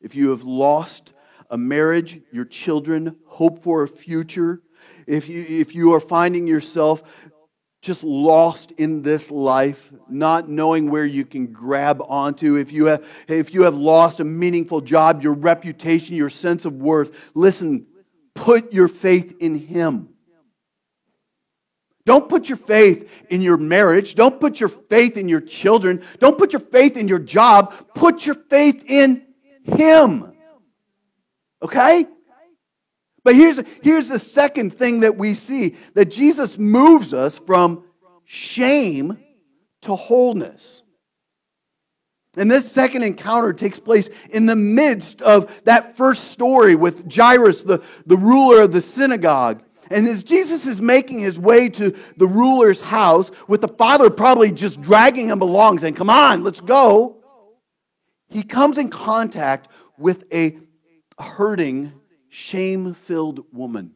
if 0.00 0.14
you 0.14 0.30
have 0.30 0.42
lost 0.42 1.14
a 1.50 1.58
marriage, 1.58 2.20
your 2.32 2.44
children, 2.44 3.16
hope 3.26 3.62
for 3.62 3.82
a 3.82 3.88
future, 3.88 4.60
if 5.06 5.28
you, 5.28 5.44
if 5.48 5.74
you 5.74 5.94
are 5.94 6.00
finding 6.00 6.46
yourself 6.46 7.02
just 7.80 8.02
lost 8.02 8.72
in 8.72 9.02
this 9.02 9.30
life, 9.30 9.92
not 10.08 10.48
knowing 10.48 10.90
where 10.90 11.06
you 11.06 11.24
can 11.24 11.46
grab 11.46 12.02
onto, 12.08 12.56
if 12.56 12.72
you 12.72 12.86
have, 12.86 13.06
if 13.28 13.54
you 13.54 13.62
have 13.62 13.76
lost 13.76 14.18
a 14.18 14.24
meaningful 14.24 14.80
job, 14.80 15.22
your 15.22 15.34
reputation, 15.34 16.16
your 16.16 16.30
sense 16.30 16.64
of 16.64 16.74
worth, 16.74 17.30
listen, 17.34 17.86
put 18.34 18.72
your 18.72 18.88
faith 18.88 19.36
in 19.38 19.58
Him. 19.58 20.08
Don't 22.08 22.26
put 22.26 22.48
your 22.48 22.56
faith 22.56 23.06
in 23.28 23.42
your 23.42 23.58
marriage. 23.58 24.14
Don't 24.14 24.40
put 24.40 24.60
your 24.60 24.70
faith 24.70 25.18
in 25.18 25.28
your 25.28 25.42
children. 25.42 26.02
Don't 26.20 26.38
put 26.38 26.54
your 26.54 26.60
faith 26.60 26.96
in 26.96 27.06
your 27.06 27.18
job. 27.18 27.74
Put 27.94 28.24
your 28.24 28.34
faith 28.34 28.82
in 28.88 29.26
Him. 29.64 30.32
Okay? 31.60 32.06
But 33.24 33.34
here's, 33.34 33.62
here's 33.82 34.08
the 34.08 34.18
second 34.18 34.72
thing 34.72 35.00
that 35.00 35.18
we 35.18 35.34
see 35.34 35.76
that 35.92 36.06
Jesus 36.06 36.56
moves 36.56 37.12
us 37.12 37.38
from 37.38 37.84
shame 38.24 39.18
to 39.82 39.94
wholeness. 39.94 40.80
And 42.38 42.50
this 42.50 42.72
second 42.72 43.02
encounter 43.02 43.52
takes 43.52 43.78
place 43.78 44.08
in 44.30 44.46
the 44.46 44.56
midst 44.56 45.20
of 45.20 45.54
that 45.64 45.94
first 45.94 46.30
story 46.30 46.74
with 46.74 47.14
Jairus, 47.14 47.64
the, 47.64 47.82
the 48.06 48.16
ruler 48.16 48.62
of 48.62 48.72
the 48.72 48.80
synagogue. 48.80 49.62
And 49.90 50.06
as 50.06 50.22
Jesus 50.22 50.66
is 50.66 50.80
making 50.80 51.18
his 51.18 51.38
way 51.38 51.68
to 51.70 51.96
the 52.16 52.26
ruler's 52.26 52.80
house, 52.80 53.30
with 53.46 53.60
the 53.60 53.68
father 53.68 54.10
probably 54.10 54.52
just 54.52 54.80
dragging 54.80 55.28
him 55.28 55.40
along, 55.40 55.78
saying, 55.78 55.94
Come 55.94 56.10
on, 56.10 56.44
let's 56.44 56.60
go, 56.60 57.18
he 58.28 58.42
comes 58.42 58.78
in 58.78 58.90
contact 58.90 59.68
with 59.96 60.24
a 60.32 60.58
hurting, 61.18 61.92
shame 62.28 62.94
filled 62.94 63.44
woman. 63.52 63.94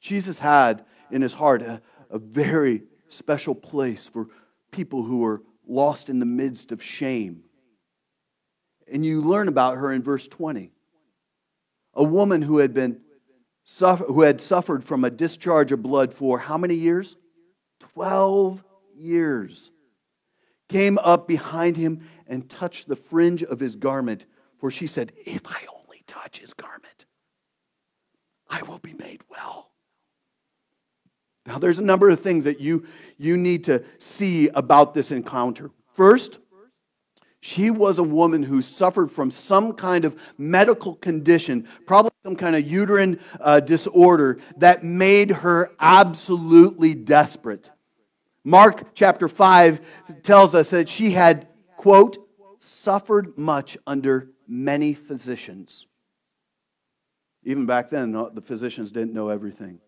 Jesus 0.00 0.38
had 0.38 0.84
in 1.10 1.22
his 1.22 1.34
heart 1.34 1.62
a, 1.62 1.80
a 2.10 2.18
very 2.18 2.82
special 3.06 3.54
place 3.54 4.08
for 4.08 4.28
people 4.72 5.04
who 5.04 5.18
were 5.18 5.42
lost 5.66 6.08
in 6.08 6.18
the 6.18 6.26
midst 6.26 6.72
of 6.72 6.82
shame. 6.82 7.44
And 8.90 9.06
you 9.06 9.22
learn 9.22 9.48
about 9.48 9.76
her 9.76 9.92
in 9.92 10.02
verse 10.02 10.26
20. 10.26 10.72
A 11.94 12.04
woman 12.04 12.42
who 12.42 12.58
had 12.58 12.74
been 12.74 13.00
who 13.80 14.22
had 14.22 14.40
suffered 14.40 14.84
from 14.84 15.04
a 15.04 15.10
discharge 15.10 15.72
of 15.72 15.82
blood 15.82 16.12
for 16.12 16.38
how 16.38 16.58
many 16.58 16.74
years? 16.74 17.16
12 17.80 18.62
years. 18.94 19.70
Came 20.68 20.98
up 20.98 21.28
behind 21.28 21.76
him 21.76 22.08
and 22.26 22.48
touched 22.48 22.88
the 22.88 22.96
fringe 22.96 23.42
of 23.42 23.60
his 23.60 23.76
garment, 23.76 24.26
for 24.58 24.70
she 24.70 24.86
said, 24.86 25.12
If 25.26 25.42
I 25.46 25.66
only 25.74 26.02
touch 26.06 26.38
his 26.38 26.54
garment, 26.54 27.06
I 28.48 28.62
will 28.62 28.78
be 28.78 28.94
made 28.94 29.20
well. 29.28 29.70
Now, 31.46 31.58
there's 31.58 31.80
a 31.80 31.84
number 31.84 32.08
of 32.08 32.20
things 32.20 32.44
that 32.44 32.60
you, 32.60 32.86
you 33.18 33.36
need 33.36 33.64
to 33.64 33.84
see 33.98 34.48
about 34.48 34.94
this 34.94 35.10
encounter. 35.10 35.70
First, 35.94 36.38
she 37.40 37.70
was 37.70 37.98
a 37.98 38.04
woman 38.04 38.44
who 38.44 38.62
suffered 38.62 39.10
from 39.10 39.32
some 39.32 39.72
kind 39.72 40.04
of 40.04 40.16
medical 40.38 40.94
condition, 40.94 41.66
probably 41.86 42.11
some 42.22 42.36
kind 42.36 42.54
of 42.54 42.68
uterine 42.68 43.18
uh, 43.40 43.60
disorder 43.60 44.38
that 44.56 44.84
made 44.84 45.30
her 45.30 45.72
absolutely 45.80 46.94
desperate. 46.94 47.70
Mark 48.44 48.94
chapter 48.94 49.28
5 49.28 49.80
tells 50.22 50.54
us 50.54 50.70
that 50.70 50.88
she 50.88 51.10
had, 51.10 51.48
quote, 51.76 52.18
suffered 52.60 53.36
much 53.36 53.76
under 53.86 54.30
many 54.46 54.94
physicians. 54.94 55.86
Even 57.44 57.66
back 57.66 57.90
then, 57.90 58.12
the 58.12 58.42
physicians 58.42 58.92
didn't 58.92 59.14
know 59.14 59.28
everything. 59.28 59.80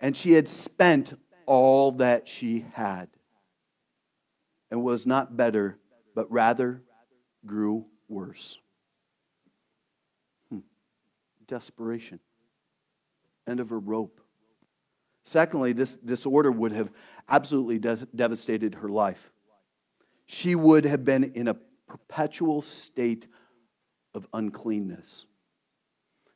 And 0.00 0.16
she 0.16 0.32
had 0.32 0.48
spent 0.48 1.18
all 1.46 1.92
that 1.92 2.28
she 2.28 2.66
had 2.74 3.08
and 4.70 4.82
was 4.82 5.06
not 5.06 5.36
better 5.36 5.78
but 6.14 6.30
rather 6.30 6.82
grew 7.46 7.86
worse. 8.08 8.58
Desperation. 11.50 12.20
End 13.46 13.58
of 13.58 13.70
her 13.70 13.78
rope. 13.78 14.20
Secondly, 15.24 15.72
this 15.72 15.94
disorder 15.94 16.52
would 16.52 16.70
have 16.70 16.90
absolutely 17.28 17.80
de- 17.80 18.06
devastated 18.14 18.76
her 18.76 18.88
life. 18.88 19.32
She 20.26 20.54
would 20.54 20.84
have 20.84 21.04
been 21.04 21.24
in 21.34 21.48
a 21.48 21.56
perpetual 21.88 22.62
state 22.62 23.26
of 24.14 24.28
uncleanness. 24.32 25.26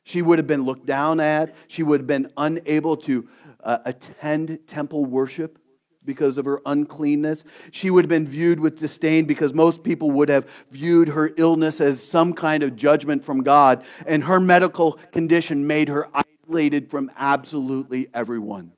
She 0.03 0.21
would 0.21 0.37
have 0.37 0.47
been 0.47 0.63
looked 0.63 0.85
down 0.85 1.21
at. 1.21 1.55
She 1.69 1.81
would 1.81 2.01
have 2.01 2.07
been 2.07 2.29
unable 2.35 2.97
to 2.97 3.27
uh, 3.63 3.77
attend 3.85 4.67
temple 4.67 5.05
worship 5.05 5.57
because 6.05 6.37
of 6.37 6.45
her 6.45 6.61
uncleanness. 6.65 7.43
She 7.71 7.89
would 7.89 8.05
have 8.05 8.09
been 8.09 8.27
viewed 8.27 8.59
with 8.59 8.77
disdain 8.77 9.25
because 9.25 9.53
most 9.53 9.83
people 9.83 10.11
would 10.11 10.29
have 10.29 10.47
viewed 10.71 11.09
her 11.09 11.31
illness 11.37 11.81
as 11.81 12.03
some 12.03 12.33
kind 12.33 12.63
of 12.63 12.75
judgment 12.75 13.23
from 13.23 13.43
God. 13.43 13.83
And 14.05 14.23
her 14.23 14.39
medical 14.39 14.93
condition 15.11 15.67
made 15.67 15.89
her 15.89 16.07
isolated 16.13 16.89
from 16.89 17.11
absolutely 17.17 18.07
everyone. 18.13 18.71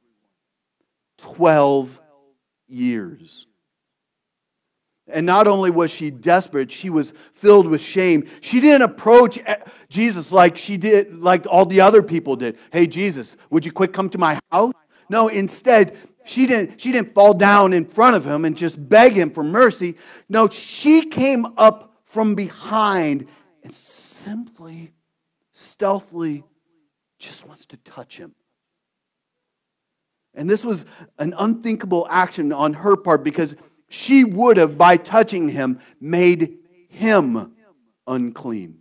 12 1.17 1.99
years. 2.67 3.47
And 5.09 5.25
not 5.25 5.47
only 5.47 5.71
was 5.71 5.89
she 5.89 6.11
desperate, 6.11 6.69
she 6.71 6.89
was 6.89 7.13
filled 7.33 7.67
with 7.67 7.79
shame. 7.79 8.27
She 8.41 8.59
didn't 8.59 8.81
approach 8.81 9.39
Jesus 9.89 10.31
like 10.33 10.57
she 10.57 10.75
did, 10.75 11.17
like 11.17 11.45
all 11.49 11.65
the 11.65 11.81
other 11.81 12.03
people 12.03 12.35
did. 12.35 12.57
Hey, 12.73 12.87
Jesus, 12.87 13.37
would 13.49 13.65
you 13.65 13.71
quick 13.71 13.93
come 13.93 14.09
to 14.09 14.17
my 14.17 14.37
house? 14.51 14.73
No, 15.09 15.29
instead, 15.29 15.97
she 16.27 16.45
didn't, 16.45 16.81
she 16.81 16.91
didn't 16.91 17.13
fall 17.13 17.33
down 17.33 17.73
in 17.73 17.85
front 17.85 18.15
of 18.15 18.25
him 18.25 18.45
and 18.45 18.55
just 18.55 18.89
beg 18.89 19.13
him 19.13 19.31
for 19.31 19.43
mercy. 19.43 19.95
No, 20.29 20.49
she 20.49 21.09
came 21.09 21.45
up 21.57 22.01
from 22.05 22.35
behind 22.35 23.27
and 23.63 23.73
simply, 23.73 24.93
stealthily 25.51 26.43
just 27.19 27.47
wants 27.47 27.65
to 27.67 27.77
touch 27.77 28.17
him. 28.17 28.35
And 30.33 30.49
this 30.49 30.63
was 30.63 30.85
an 31.17 31.33
unthinkable 31.37 32.07
action 32.09 32.53
on 32.53 32.73
her 32.73 32.95
part 32.95 33.23
because 33.23 33.55
she 33.89 34.23
would 34.23 34.57
have, 34.57 34.77
by 34.77 34.97
touching 34.97 35.49
him, 35.49 35.79
made 35.99 36.57
him 36.89 37.53
unclean. 38.05 38.79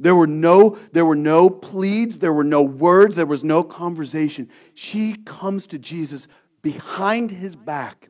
There 0.00 0.16
were 0.16 0.26
no, 0.26 0.78
there 0.92 1.04
were 1.04 1.14
no 1.14 1.50
pleads, 1.50 2.18
there 2.18 2.32
were 2.32 2.42
no 2.42 2.62
words, 2.62 3.16
there 3.16 3.26
was 3.26 3.44
no 3.44 3.62
conversation. 3.62 4.48
She 4.74 5.12
comes 5.12 5.66
to 5.68 5.78
Jesus 5.78 6.26
behind 6.62 7.30
his 7.30 7.54
back 7.54 8.08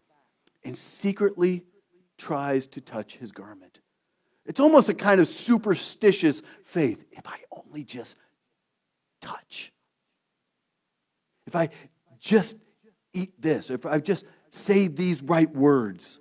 and 0.62 0.78
secretly 0.78 1.64
tries 2.16 2.68
to 2.68 2.80
touch 2.80 3.16
his 3.16 3.32
garment. 3.32 3.80
It's 4.46 4.60
almost 4.60 4.88
a 4.88 4.94
kind 4.94 5.20
of 5.20 5.26
superstitious 5.26 6.42
faith. 6.64 7.04
If 7.10 7.26
I 7.26 7.38
only 7.50 7.82
just 7.82 8.16
touch, 9.20 9.72
if 11.48 11.56
I 11.56 11.70
just 12.20 12.56
eat 13.12 13.32
this, 13.42 13.68
if 13.68 13.84
I 13.84 13.98
just 13.98 14.26
say 14.50 14.86
these 14.86 15.22
right 15.22 15.50
words, 15.52 16.20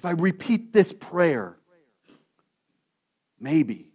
if 0.00 0.04
I 0.04 0.10
repeat 0.10 0.72
this 0.72 0.92
prayer, 0.92 1.56
Maybe. 3.44 3.90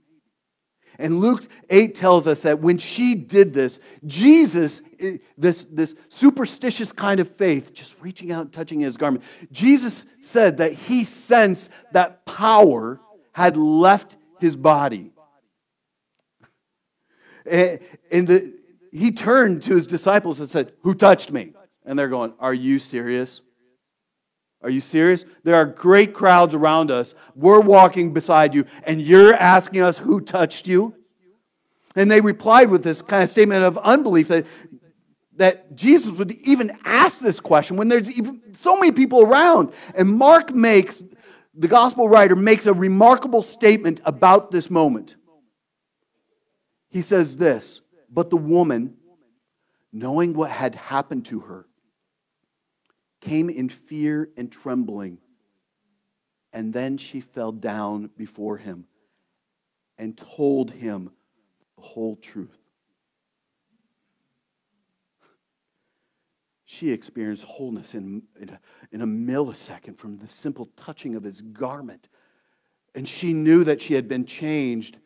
And 1.00 1.22
Luke 1.22 1.50
8 1.72 1.96
tells 1.96 2.28
us 2.28 2.44
that 2.44 2.60
when 2.60 2.78
she 2.78 3.16
did 3.16 3.52
this, 3.52 3.80
Jesus, 4.06 4.84
eh, 5.00 5.18
this, 5.40 5.64
this 5.72 5.96
superstitious 6.08 6.92
kind 6.92 7.20
of 7.20 7.28
faith, 7.28 7.74
just 7.74 7.96
reaching 8.00 8.32
out 8.32 8.42
and 8.42 8.54
touching 8.54 8.80
his 8.80 8.96
garment, 8.96 9.24
Jesus 9.52 10.06
said 10.22 10.58
that 10.58 10.74
he 10.74 11.04
sensed 11.04 11.72
that 11.94 12.28
power 12.28 13.02
had 13.32 13.58
left 13.58 14.18
his 14.40 14.56
body. 14.56 15.12
Eh, 17.46 17.78
and, 18.12 18.28
the, 18.28 18.54
he 18.92 19.12
turned 19.12 19.64
to 19.64 19.74
his 19.74 19.88
disciples 19.88 20.40
and 20.40 20.48
said, 20.48 20.74
Who 20.84 20.94
touched 20.94 21.32
me? 21.32 21.54
And 21.84 21.98
they're 21.98 22.10
going, 22.10 22.34
Are 22.40 22.54
you 22.54 22.78
serious? 22.78 23.42
Are 24.62 24.70
you 24.70 24.82
serious? 24.82 25.26
There 25.44 25.56
are 25.56 25.66
great 25.66 26.14
crowds 26.14 26.54
around 26.54 26.92
us. 26.92 27.16
We're 27.34 27.62
walking 27.62 28.14
beside 28.14 28.54
you, 28.54 28.66
and 28.84 29.02
you're 29.02 29.34
asking 29.34 29.82
us 29.82 29.98
who 29.98 30.20
touched 30.20 30.68
you? 30.68 30.96
And 31.96 32.12
they 32.12 32.22
replied 32.22 32.70
with 32.70 32.84
this 32.84 33.02
kind 33.02 33.24
of 33.24 33.30
statement 33.30 33.64
of 33.64 33.78
unbelief 33.78 34.28
that, 34.28 34.46
that 35.38 35.76
Jesus 35.76 36.12
would 36.12 36.32
even 36.32 36.78
ask 36.84 37.20
this 37.20 37.40
question 37.40 37.78
when 37.78 37.88
there's 37.88 38.12
so 38.58 38.78
many 38.78 38.92
people 38.92 39.24
around. 39.24 39.72
And 39.96 40.10
Mark 40.10 40.54
makes, 40.54 41.02
the 41.56 41.68
gospel 41.68 42.10
writer 42.10 42.36
makes 42.36 42.66
a 42.66 42.74
remarkable 42.74 43.42
statement 43.42 44.02
about 44.06 44.52
this 44.52 44.70
moment. 44.70 45.16
He 46.90 47.02
says 47.02 47.38
this, 47.38 47.82
but 48.10 48.30
the 48.30 48.38
woman, 48.38 48.98
knowing 49.94 50.34
what 50.34 50.52
had 50.52 50.76
happened 50.76 51.26
to 51.28 51.40
her, 51.42 51.69
came 53.22 53.50
in 53.50 53.70
fear 53.70 54.30
and 54.38 54.52
trembling. 54.52 55.20
And 56.52 56.74
then 56.74 56.98
she 56.98 57.22
fell 57.22 57.52
down 57.52 58.10
before 58.18 58.58
him 58.58 58.86
and 59.98 60.18
told 60.18 60.72
him 60.72 61.12
the 61.76 61.84
whole 61.84 62.16
truth. 62.16 62.58
She 66.66 66.92
experienced 66.92 67.46
wholeness 67.46 67.94
in, 67.96 68.24
in, 68.40 68.50
a, 68.50 68.60
in 68.92 69.02
a 69.02 69.08
millisecond 69.08 69.98
from 69.98 70.18
the 70.18 70.28
simple 70.28 70.70
touching 70.78 71.16
of 71.16 71.24
his 71.24 71.42
garment. 71.42 72.08
And 72.96 73.10
she 73.10 73.34
knew 73.34 73.64
that 73.64 73.82
she 73.82 73.96
had 73.96 74.08
been 74.08 74.26
changed. 74.26 74.98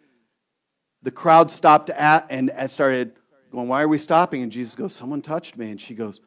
The 1.02 1.12
crowd 1.12 1.52
stopped 1.52 1.90
at, 1.90 2.28
and 2.30 2.52
started 2.68 3.14
going, 3.52 3.68
Why 3.68 3.82
are 3.82 3.88
we 3.88 3.98
stopping? 3.98 4.42
And 4.42 4.52
Jesus 4.52 4.76
goes, 4.76 4.94
Someone 4.94 5.22
touched 5.22 5.58
me. 5.58 5.72
And 5.72 5.80
she 5.80 5.94
goes, 5.96 6.22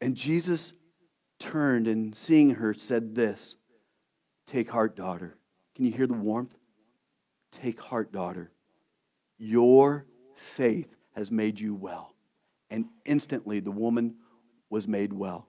And 0.00 0.14
Jesus 0.14 0.72
turned 1.38 1.86
and 1.86 2.14
seeing 2.14 2.50
her 2.50 2.74
said 2.74 3.14
this 3.14 3.56
Take 4.46 4.70
heart, 4.70 4.96
daughter. 4.96 5.36
Can 5.74 5.84
you 5.84 5.92
hear 5.92 6.06
the 6.06 6.14
warmth? 6.14 6.54
Take 7.52 7.80
heart, 7.80 8.12
daughter. 8.12 8.50
Your 9.38 10.06
faith 10.34 10.94
has 11.14 11.30
made 11.30 11.58
you 11.60 11.74
well. 11.74 12.14
And 12.70 12.86
instantly 13.04 13.60
the 13.60 13.70
woman 13.70 14.16
was 14.70 14.86
made 14.88 15.12
well. 15.12 15.48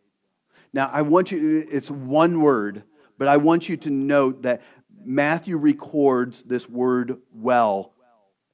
Now, 0.71 0.89
I 0.93 1.01
want 1.01 1.31
you, 1.31 1.65
it's 1.69 1.89
one 1.89 2.41
word, 2.41 2.83
but 3.17 3.27
I 3.27 3.38
want 3.38 3.67
you 3.67 3.75
to 3.77 3.89
note 3.89 4.43
that 4.43 4.62
Matthew 5.03 5.57
records 5.57 6.43
this 6.43 6.69
word 6.69 7.17
well. 7.33 7.93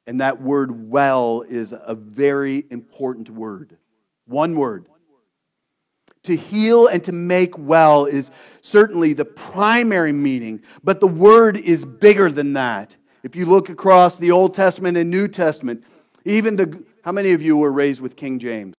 And 0.07 0.21
that 0.21 0.41
word 0.41 0.89
well 0.89 1.43
is 1.47 1.73
a 1.73 1.95
very 1.95 2.65
important 2.69 3.29
word. 3.29 3.77
One 4.25 4.55
word 4.55 4.87
to 6.25 6.35
heal 6.35 6.87
and 6.87 7.03
to 7.05 7.11
make 7.11 7.57
well 7.57 8.05
is 8.05 8.31
certainly 8.61 9.13
the 9.13 9.25
primary 9.25 10.11
meaning, 10.11 10.61
but 10.83 10.99
the 10.99 11.07
word 11.07 11.57
is 11.57 11.85
bigger 11.85 12.31
than 12.31 12.53
that. 12.53 12.95
If 13.23 13.35
you 13.35 13.45
look 13.45 13.69
across 13.69 14.17
the 14.17 14.31
Old 14.31 14.53
Testament 14.53 14.97
and 14.97 15.09
New 15.09 15.27
Testament, 15.27 15.83
even 16.25 16.55
the 16.55 16.85
how 17.03 17.11
many 17.11 17.33
of 17.33 17.41
you 17.41 17.55
were 17.57 17.71
raised 17.71 18.01
with 18.01 18.15
King 18.15 18.39
James? 18.39 18.73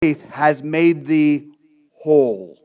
Faith 0.00 0.24
has 0.30 0.62
made 0.62 1.04
thee 1.04 1.50
whole. 1.92 2.56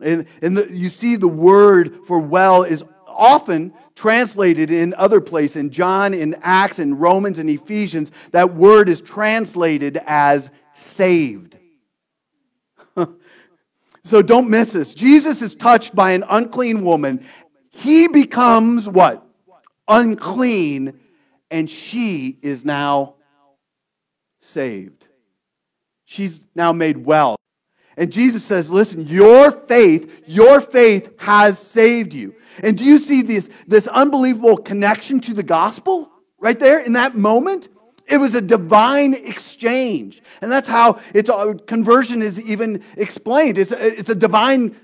And, 0.00 0.26
and 0.42 0.56
the, 0.56 0.68
you 0.70 0.88
see, 0.88 1.16
the 1.16 1.28
word 1.28 2.00
for 2.06 2.18
well 2.18 2.62
is 2.64 2.84
often 3.10 3.72
translated 3.94 4.70
in 4.70 4.94
other 4.94 5.20
places. 5.20 5.56
In 5.56 5.70
John, 5.70 6.14
in 6.14 6.36
Acts, 6.42 6.78
in 6.78 6.96
Romans, 6.96 7.38
and 7.38 7.50
Ephesians, 7.50 8.12
that 8.32 8.54
word 8.54 8.88
is 8.88 9.00
translated 9.00 10.00
as 10.06 10.50
saved. 10.74 11.56
so 14.02 14.22
don't 14.22 14.48
miss 14.48 14.72
this. 14.72 14.94
Jesus 14.94 15.42
is 15.42 15.54
touched 15.54 15.94
by 15.94 16.12
an 16.12 16.24
unclean 16.28 16.84
woman. 16.84 17.26
He 17.70 18.08
becomes 18.08 18.88
what? 18.88 19.26
Unclean, 19.88 21.00
and 21.50 21.68
she 21.68 22.38
is 22.42 22.64
now 22.64 23.14
saved. 24.40 25.06
She's 26.04 26.46
now 26.54 26.72
made 26.72 26.96
well. 26.96 27.39
And 27.96 28.12
Jesus 28.12 28.44
says, 28.44 28.70
Listen, 28.70 29.06
your 29.06 29.50
faith, 29.50 30.22
your 30.26 30.60
faith 30.60 31.10
has 31.18 31.58
saved 31.58 32.14
you. 32.14 32.34
And 32.62 32.76
do 32.76 32.84
you 32.84 32.98
see 32.98 33.22
this, 33.22 33.48
this 33.66 33.86
unbelievable 33.88 34.56
connection 34.56 35.20
to 35.20 35.34
the 35.34 35.42
gospel 35.42 36.10
right 36.38 36.58
there 36.58 36.80
in 36.80 36.94
that 36.94 37.14
moment? 37.14 37.68
It 38.06 38.18
was 38.18 38.34
a 38.34 38.40
divine 38.40 39.14
exchange. 39.14 40.22
And 40.42 40.50
that's 40.50 40.68
how 40.68 41.00
it's, 41.14 41.30
uh, 41.30 41.54
conversion 41.66 42.22
is 42.22 42.40
even 42.40 42.82
explained. 42.96 43.58
It's 43.58 43.72
a, 43.72 43.98
it's 43.98 44.10
a 44.10 44.14
divine, 44.14 44.76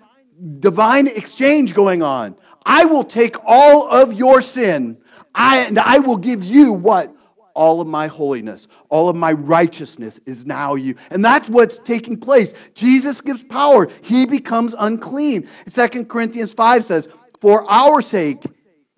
divine 0.60 1.08
exchange 1.08 1.74
going 1.74 2.02
on. 2.02 2.36
I 2.64 2.84
will 2.84 3.04
take 3.04 3.36
all 3.44 3.88
of 3.88 4.12
your 4.12 4.42
sin 4.42 4.98
I, 5.36 5.58
and 5.58 5.78
I 5.78 5.98
will 5.98 6.16
give 6.16 6.42
you 6.42 6.72
what? 6.72 7.14
All 7.56 7.80
of 7.80 7.88
my 7.88 8.06
holiness, 8.06 8.68
all 8.90 9.08
of 9.08 9.16
my 9.16 9.32
righteousness 9.32 10.20
is 10.26 10.46
now 10.46 10.74
you. 10.74 10.94
And 11.10 11.24
that's 11.24 11.48
what's 11.48 11.78
taking 11.78 12.20
place. 12.20 12.52
Jesus 12.74 13.20
gives 13.20 13.42
power, 13.42 13.88
he 14.02 14.26
becomes 14.26 14.74
unclean. 14.78 15.48
2 15.72 16.04
Corinthians 16.04 16.52
5 16.52 16.84
says, 16.84 17.08
For 17.40 17.68
our 17.68 18.02
sake, 18.02 18.44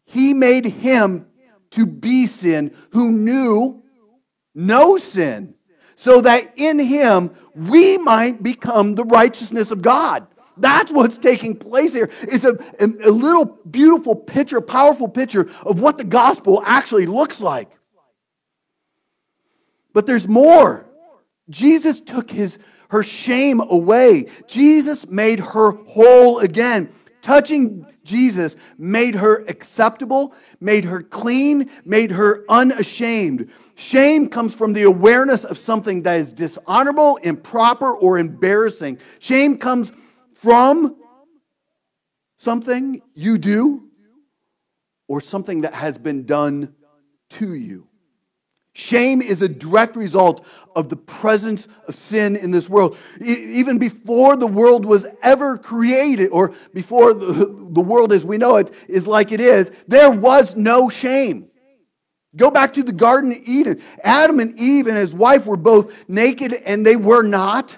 he 0.04 0.34
made 0.34 0.66
him 0.66 1.26
to 1.70 1.86
be 1.86 2.26
sin 2.26 2.74
who 2.90 3.12
knew 3.12 3.82
no 4.54 4.96
sin, 4.96 5.54
so 5.94 6.20
that 6.20 6.52
in 6.56 6.78
him 6.78 7.30
we 7.54 7.96
might 7.98 8.42
become 8.42 8.94
the 8.94 9.04
righteousness 9.04 9.70
of 9.70 9.82
God. 9.82 10.26
That's 10.56 10.90
what's 10.90 11.18
taking 11.18 11.56
place 11.56 11.94
here. 11.94 12.10
It's 12.22 12.44
a, 12.44 12.58
a, 12.80 13.10
little 13.10 13.44
beautiful 13.70 14.16
picture, 14.16 14.60
powerful 14.60 15.08
picture 15.08 15.48
of 15.62 15.78
what 15.78 15.98
the 15.98 16.04
gospel 16.04 16.62
actually 16.64 17.06
looks 17.06 17.40
like. 17.40 17.70
But 19.98 20.06
there's 20.06 20.28
more. 20.28 20.86
Jesus 21.50 22.00
took 22.00 22.30
his, 22.30 22.60
her 22.90 23.02
shame 23.02 23.60
away. 23.60 24.26
Jesus 24.46 25.08
made 25.08 25.40
her 25.40 25.72
whole 25.72 26.38
again. 26.38 26.92
Touching 27.20 27.84
Jesus 28.04 28.54
made 28.78 29.16
her 29.16 29.44
acceptable, 29.48 30.34
made 30.60 30.84
her 30.84 31.02
clean, 31.02 31.68
made 31.84 32.12
her 32.12 32.44
unashamed. 32.48 33.50
Shame 33.74 34.28
comes 34.28 34.54
from 34.54 34.72
the 34.72 34.84
awareness 34.84 35.44
of 35.44 35.58
something 35.58 36.04
that 36.04 36.20
is 36.20 36.32
dishonorable, 36.32 37.16
improper, 37.16 37.92
or 37.92 38.18
embarrassing. 38.18 39.00
Shame 39.18 39.58
comes 39.58 39.90
from 40.32 40.94
something 42.36 43.02
you 43.14 43.36
do 43.36 43.88
or 45.08 45.20
something 45.20 45.62
that 45.62 45.74
has 45.74 45.98
been 45.98 46.24
done 46.24 46.72
to 47.30 47.52
you. 47.52 47.88
Shame 48.78 49.20
is 49.20 49.42
a 49.42 49.48
direct 49.48 49.96
result 49.96 50.46
of 50.76 50.88
the 50.88 50.94
presence 50.94 51.66
of 51.88 51.96
sin 51.96 52.36
in 52.36 52.52
this 52.52 52.70
world. 52.70 52.96
Even 53.20 53.76
before 53.76 54.36
the 54.36 54.46
world 54.46 54.86
was 54.86 55.04
ever 55.20 55.58
created, 55.58 56.28
or 56.28 56.54
before 56.72 57.12
the, 57.12 57.80
world 57.80 58.12
as 58.12 58.24
we 58.24 58.38
know 58.38 58.54
it 58.54 58.72
is 58.86 59.04
like 59.04 59.32
it 59.32 59.40
is, 59.40 59.72
there 59.88 60.12
was 60.12 60.54
no 60.54 60.88
shame. 60.88 61.50
Go 62.36 62.52
back 62.52 62.72
to 62.74 62.84
the 62.84 62.92
Garden 62.92 63.32
of 63.32 63.38
Eden. 63.38 63.82
Adam 64.04 64.38
and 64.38 64.56
Eve 64.56 64.86
and 64.86 64.96
his 64.96 65.12
wife 65.12 65.46
were 65.46 65.56
both 65.56 65.92
naked 66.08 66.52
and 66.52 66.86
they 66.86 66.94
were 66.94 67.24
not 67.24 67.76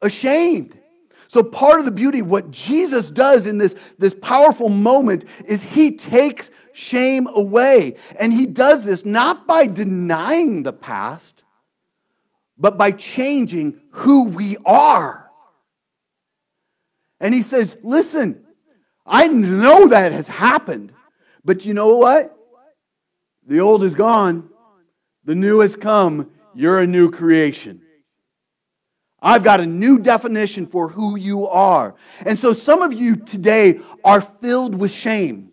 ashamed. 0.00 0.78
So, 1.26 1.42
part 1.42 1.80
of 1.80 1.86
the 1.86 1.90
beauty, 1.90 2.22
what 2.22 2.52
Jesus 2.52 3.10
does 3.10 3.48
in 3.48 3.58
this, 3.58 3.74
this 3.98 4.14
powerful 4.14 4.68
moment, 4.68 5.24
is 5.44 5.64
he 5.64 5.90
takes 5.90 6.52
shame 6.76 7.26
away. 7.26 7.96
And 8.20 8.32
he 8.32 8.44
does 8.44 8.84
this 8.84 9.06
not 9.06 9.46
by 9.46 9.66
denying 9.66 10.62
the 10.62 10.74
past, 10.74 11.42
but 12.58 12.76
by 12.76 12.92
changing 12.92 13.80
who 13.90 14.24
we 14.24 14.58
are. 14.66 15.30
And 17.18 17.32
he 17.32 17.40
says, 17.40 17.78
Listen, 17.82 18.44
I 19.06 19.26
know 19.26 19.88
that 19.88 20.12
has 20.12 20.28
happened, 20.28 20.92
but 21.44 21.64
you 21.64 21.72
know 21.72 21.96
what? 21.96 22.36
The 23.46 23.60
old 23.60 23.82
is 23.82 23.94
gone, 23.94 24.50
the 25.24 25.34
new 25.34 25.60
has 25.60 25.76
come. 25.76 26.30
You're 26.54 26.78
a 26.78 26.86
new 26.86 27.10
creation. 27.10 27.82
I've 29.20 29.44
got 29.44 29.60
a 29.60 29.66
new 29.66 29.98
definition 29.98 30.66
for 30.66 30.88
who 30.88 31.16
you 31.16 31.46
are. 31.46 31.94
And 32.24 32.38
so 32.38 32.54
some 32.54 32.80
of 32.80 32.94
you 32.94 33.16
today 33.16 33.80
are 34.02 34.22
filled 34.22 34.74
with 34.74 34.90
shame. 34.90 35.52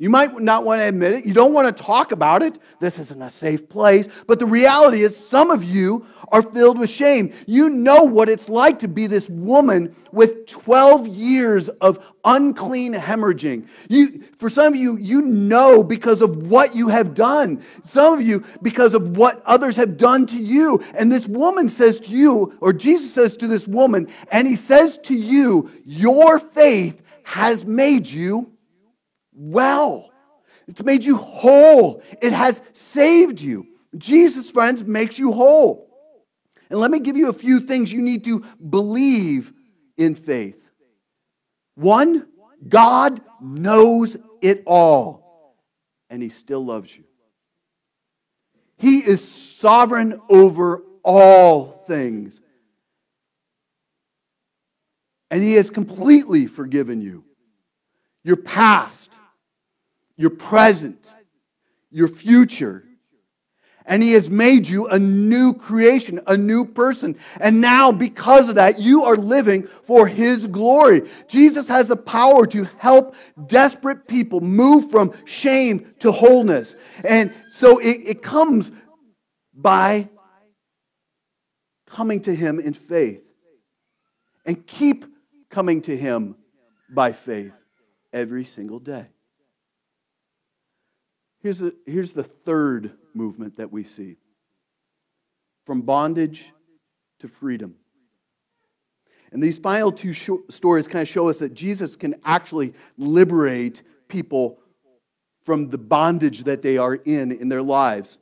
You 0.00 0.08
might 0.08 0.40
not 0.40 0.64
want 0.64 0.80
to 0.80 0.88
admit 0.88 1.12
it. 1.12 1.26
You 1.26 1.34
don't 1.34 1.52
want 1.52 1.76
to 1.76 1.82
talk 1.82 2.10
about 2.10 2.42
it. 2.42 2.58
This 2.80 2.98
isn't 2.98 3.20
a 3.20 3.28
safe 3.28 3.68
place. 3.68 4.08
But 4.26 4.38
the 4.38 4.46
reality 4.46 5.02
is, 5.02 5.14
some 5.14 5.50
of 5.50 5.62
you 5.62 6.06
are 6.32 6.40
filled 6.40 6.78
with 6.78 6.88
shame. 6.88 7.34
You 7.46 7.68
know 7.68 8.04
what 8.04 8.30
it's 8.30 8.48
like 8.48 8.78
to 8.78 8.88
be 8.88 9.06
this 9.06 9.28
woman 9.28 9.94
with 10.10 10.46
12 10.46 11.06
years 11.08 11.68
of 11.68 12.02
unclean 12.24 12.94
hemorrhaging. 12.94 13.68
You, 13.90 14.24
for 14.38 14.48
some 14.48 14.72
of 14.72 14.76
you, 14.76 14.96
you 14.96 15.20
know 15.20 15.84
because 15.84 16.22
of 16.22 16.48
what 16.48 16.74
you 16.74 16.88
have 16.88 17.14
done. 17.14 17.62
Some 17.84 18.14
of 18.14 18.22
you, 18.22 18.42
because 18.62 18.94
of 18.94 19.18
what 19.18 19.42
others 19.44 19.76
have 19.76 19.98
done 19.98 20.24
to 20.28 20.38
you. 20.38 20.82
And 20.94 21.12
this 21.12 21.26
woman 21.26 21.68
says 21.68 22.00
to 22.00 22.10
you, 22.10 22.56
or 22.62 22.72
Jesus 22.72 23.12
says 23.12 23.36
to 23.36 23.46
this 23.46 23.68
woman, 23.68 24.08
and 24.32 24.48
he 24.48 24.56
says 24.56 24.96
to 25.00 25.14
you, 25.14 25.70
Your 25.84 26.38
faith 26.38 27.02
has 27.22 27.66
made 27.66 28.08
you 28.08 28.49
well. 29.32 30.10
It's 30.66 30.82
made 30.82 31.04
you 31.04 31.16
whole. 31.16 32.02
It 32.22 32.32
has 32.32 32.62
saved 32.72 33.40
you. 33.40 33.66
Jesus, 33.96 34.50
friends, 34.50 34.84
makes 34.84 35.18
you 35.18 35.32
whole. 35.32 35.88
And 36.70 36.78
let 36.78 36.90
me 36.90 37.00
give 37.00 37.16
you 37.16 37.28
a 37.28 37.32
few 37.32 37.60
things 37.60 37.92
you 37.92 38.00
need 38.00 38.24
to 38.24 38.44
believe 38.68 39.52
in 39.96 40.14
faith. 40.14 40.56
One, 41.74 42.28
God 42.68 43.20
knows 43.40 44.16
it 44.40 44.62
all, 44.66 45.56
and 46.08 46.22
He 46.22 46.28
still 46.28 46.64
loves 46.64 46.94
you. 46.94 47.04
He 48.76 48.98
is 48.98 49.26
sovereign 49.28 50.18
over 50.28 50.84
all 51.02 51.84
things, 51.86 52.40
and 55.30 55.42
He 55.42 55.54
has 55.54 55.70
completely 55.70 56.46
forgiven 56.46 57.00
you. 57.00 57.24
Your 58.22 58.36
past, 58.36 59.10
your 60.20 60.28
present, 60.28 61.10
your 61.90 62.06
future. 62.06 62.84
And 63.86 64.02
He 64.02 64.12
has 64.12 64.28
made 64.28 64.68
you 64.68 64.86
a 64.86 64.98
new 64.98 65.54
creation, 65.54 66.20
a 66.26 66.36
new 66.36 66.66
person. 66.66 67.16
And 67.40 67.62
now, 67.62 67.90
because 67.90 68.50
of 68.50 68.56
that, 68.56 68.78
you 68.78 69.04
are 69.04 69.16
living 69.16 69.66
for 69.84 70.06
His 70.06 70.46
glory. 70.46 71.08
Jesus 71.26 71.68
has 71.68 71.88
the 71.88 71.96
power 71.96 72.46
to 72.48 72.64
help 72.76 73.14
desperate 73.46 74.06
people 74.06 74.42
move 74.42 74.90
from 74.90 75.14
shame 75.24 75.94
to 76.00 76.12
wholeness. 76.12 76.76
And 77.02 77.32
so 77.50 77.78
it, 77.78 78.02
it 78.04 78.22
comes 78.22 78.70
by 79.54 80.10
coming 81.86 82.20
to 82.22 82.34
Him 82.34 82.60
in 82.60 82.74
faith. 82.74 83.22
And 84.44 84.66
keep 84.66 85.06
coming 85.48 85.80
to 85.82 85.96
Him 85.96 86.36
by 86.90 87.12
faith 87.12 87.54
every 88.12 88.44
single 88.44 88.80
day. 88.80 89.06
Here's, 91.42 91.62
a, 91.62 91.72
here's 91.86 92.12
the 92.12 92.22
third 92.22 92.92
movement 93.14 93.56
that 93.56 93.72
we 93.72 93.84
see 93.84 94.16
from 95.64 95.82
bondage 95.82 96.52
to 97.20 97.28
freedom. 97.28 97.76
And 99.32 99.42
these 99.42 99.58
final 99.58 99.92
two 99.92 100.12
stories 100.48 100.88
kind 100.88 101.02
of 101.02 101.08
show 101.08 101.28
us 101.28 101.38
that 101.38 101.54
Jesus 101.54 101.96
can 101.96 102.16
actually 102.24 102.74
liberate 102.98 103.82
people 104.08 104.58
from 105.44 105.68
the 105.70 105.78
bondage 105.78 106.44
that 106.44 106.62
they 106.62 106.76
are 106.76 106.94
in 106.94 107.32
in 107.32 107.48
their 107.48 107.62
lives 107.62 108.18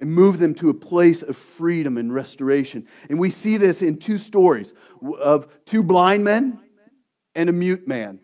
and 0.00 0.10
move 0.10 0.38
them 0.38 0.54
to 0.54 0.68
a 0.68 0.74
place 0.74 1.22
of 1.22 1.36
freedom 1.36 1.96
and 1.96 2.12
restoration. 2.12 2.86
And 3.08 3.18
we 3.18 3.30
see 3.30 3.56
this 3.56 3.82
in 3.82 3.98
two 3.98 4.18
stories 4.18 4.74
of 5.20 5.48
two 5.64 5.82
blind 5.82 6.24
men 6.24 6.60
and 7.34 7.48
a 7.48 7.52
mute 7.52 7.86
man. 7.86 8.20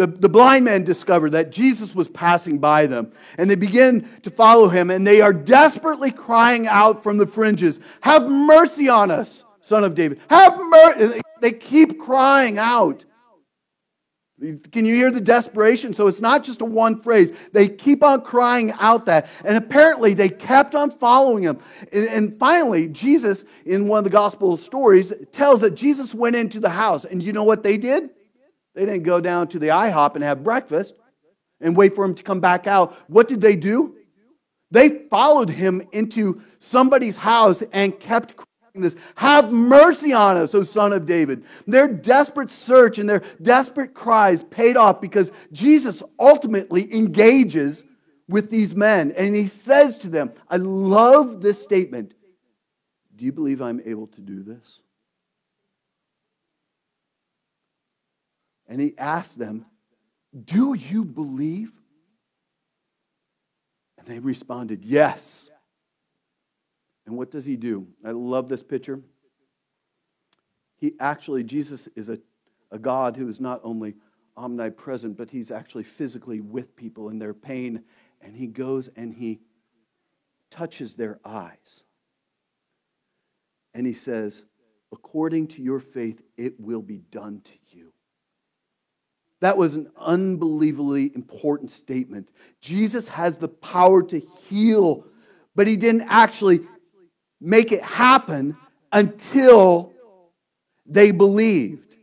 The, 0.00 0.06
the 0.06 0.30
blind 0.30 0.64
men 0.64 0.82
discover 0.82 1.28
that 1.28 1.50
Jesus 1.50 1.94
was 1.94 2.08
passing 2.08 2.56
by 2.56 2.86
them, 2.86 3.12
and 3.36 3.50
they 3.50 3.54
begin 3.54 4.08
to 4.22 4.30
follow 4.30 4.70
him, 4.70 4.88
and 4.88 5.06
they 5.06 5.20
are 5.20 5.34
desperately 5.34 6.10
crying 6.10 6.66
out 6.66 7.02
from 7.02 7.18
the 7.18 7.26
fringes, 7.26 7.80
Have 8.00 8.26
mercy 8.26 8.88
on 8.88 9.10
us, 9.10 9.44
son 9.60 9.84
of 9.84 9.94
David. 9.94 10.18
Have 10.30 10.58
mercy. 10.58 11.20
They 11.42 11.52
keep 11.52 12.00
crying 12.00 12.56
out. 12.56 13.04
Can 14.72 14.86
you 14.86 14.94
hear 14.94 15.10
the 15.10 15.20
desperation? 15.20 15.92
So 15.92 16.06
it's 16.06 16.22
not 16.22 16.44
just 16.44 16.62
a 16.62 16.64
one 16.64 17.02
phrase. 17.02 17.34
They 17.52 17.68
keep 17.68 18.02
on 18.02 18.22
crying 18.22 18.72
out 18.80 19.04
that. 19.04 19.28
And 19.44 19.54
apparently 19.58 20.14
they 20.14 20.30
kept 20.30 20.74
on 20.74 20.92
following 20.92 21.42
him. 21.42 21.58
And 21.92 22.34
finally, 22.38 22.88
Jesus, 22.88 23.44
in 23.66 23.86
one 23.86 23.98
of 23.98 24.04
the 24.04 24.08
gospel 24.08 24.56
stories, 24.56 25.12
tells 25.30 25.60
that 25.60 25.74
Jesus 25.74 26.14
went 26.14 26.36
into 26.36 26.58
the 26.58 26.70
house. 26.70 27.04
And 27.04 27.22
you 27.22 27.34
know 27.34 27.44
what 27.44 27.62
they 27.62 27.76
did? 27.76 28.08
They 28.80 28.86
didn't 28.86 29.02
go 29.02 29.20
down 29.20 29.48
to 29.48 29.58
the 29.58 29.68
IHOP 29.68 30.14
and 30.14 30.24
have 30.24 30.42
breakfast 30.42 30.94
and 31.60 31.76
wait 31.76 31.94
for 31.94 32.02
him 32.02 32.14
to 32.14 32.22
come 32.22 32.40
back 32.40 32.66
out. 32.66 32.96
What 33.10 33.28
did 33.28 33.42
they 33.42 33.54
do? 33.54 33.96
They 34.70 35.00
followed 35.10 35.50
him 35.50 35.86
into 35.92 36.40
somebody's 36.60 37.18
house 37.18 37.62
and 37.72 38.00
kept 38.00 38.36
crying 38.36 38.82
this 38.82 38.96
Have 39.16 39.52
mercy 39.52 40.14
on 40.14 40.38
us, 40.38 40.54
O 40.54 40.62
son 40.62 40.94
of 40.94 41.04
David. 41.04 41.44
Their 41.66 41.88
desperate 41.88 42.50
search 42.50 42.98
and 42.98 43.06
their 43.06 43.22
desperate 43.42 43.92
cries 43.92 44.44
paid 44.44 44.78
off 44.78 45.02
because 45.02 45.30
Jesus 45.52 46.02
ultimately 46.18 46.90
engages 46.94 47.84
with 48.30 48.48
these 48.48 48.74
men. 48.74 49.12
And 49.14 49.36
he 49.36 49.46
says 49.46 49.98
to 49.98 50.08
them, 50.08 50.32
I 50.48 50.56
love 50.56 51.42
this 51.42 51.62
statement 51.62 52.14
Do 53.14 53.26
you 53.26 53.32
believe 53.32 53.60
I'm 53.60 53.82
able 53.84 54.06
to 54.06 54.22
do 54.22 54.42
this? 54.42 54.80
And 58.70 58.80
he 58.80 58.96
asked 58.96 59.38
them, 59.38 59.66
Do 60.44 60.74
you 60.74 61.04
believe? 61.04 61.72
And 63.98 64.06
they 64.06 64.20
responded, 64.20 64.84
Yes. 64.84 65.50
And 67.04 67.18
what 67.18 67.32
does 67.32 67.44
he 67.44 67.56
do? 67.56 67.88
I 68.04 68.12
love 68.12 68.48
this 68.48 68.62
picture. 68.62 69.00
He 70.76 70.92
actually, 71.00 71.42
Jesus 71.42 71.88
is 71.96 72.08
a, 72.08 72.18
a 72.70 72.78
God 72.78 73.16
who 73.16 73.28
is 73.28 73.40
not 73.40 73.60
only 73.64 73.96
omnipresent, 74.36 75.16
but 75.16 75.30
he's 75.30 75.50
actually 75.50 75.82
physically 75.82 76.40
with 76.40 76.76
people 76.76 77.08
in 77.08 77.18
their 77.18 77.34
pain. 77.34 77.82
And 78.22 78.36
he 78.36 78.46
goes 78.46 78.88
and 78.94 79.12
he 79.12 79.40
touches 80.50 80.94
their 80.94 81.18
eyes. 81.24 81.82
And 83.74 83.84
he 83.86 83.92
says, 83.92 84.44
According 84.92 85.48
to 85.48 85.62
your 85.62 85.80
faith, 85.80 86.22
it 86.36 86.60
will 86.60 86.82
be 86.82 86.98
done 86.98 87.40
to 87.44 87.52
you. 87.52 87.59
That 89.40 89.56
was 89.56 89.74
an 89.74 89.90
unbelievably 89.98 91.12
important 91.14 91.70
statement. 91.70 92.28
Jesus 92.60 93.08
has 93.08 93.38
the 93.38 93.48
power 93.48 94.02
to 94.04 94.20
heal, 94.48 95.04
but 95.54 95.66
he 95.66 95.76
didn't 95.76 96.02
actually 96.08 96.60
make 97.40 97.72
it 97.72 97.82
happen 97.82 98.56
until 98.92 99.92
they 100.86 101.10
believed. 101.10 101.96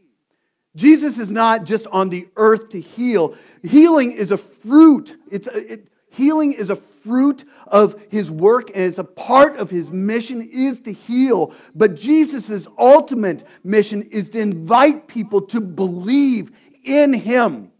Jesus 0.75 1.17
is 1.17 1.31
not 1.31 1.63
just 1.63 1.87
on 1.87 2.09
the 2.09 2.27
earth 2.37 2.69
to 2.69 2.81
heal. 2.81 3.35
Healing 3.63 4.11
is 4.11 4.31
a 4.31 4.37
fruit. 4.37 5.15
It's 5.29 5.47
a, 5.47 5.73
it, 5.73 5.87
healing 6.11 6.53
is 6.53 6.69
a 6.69 6.75
fruit 6.75 7.45
of 7.67 7.95
his 8.09 8.29
work 8.29 8.69
and 8.69 8.83
it's 8.83 8.99
a 8.99 9.03
part 9.03 9.57
of 9.57 9.69
his 9.69 9.91
mission 9.91 10.47
is 10.51 10.79
to 10.81 10.93
heal. 10.93 11.53
But 11.73 11.95
Jesus' 11.95 12.67
ultimate 12.77 13.43
mission 13.63 14.03
is 14.03 14.29
to 14.31 14.39
invite 14.39 15.07
people 15.07 15.41
to 15.41 15.59
believe 15.59 16.51
in 16.87 17.13
him. 17.13 17.71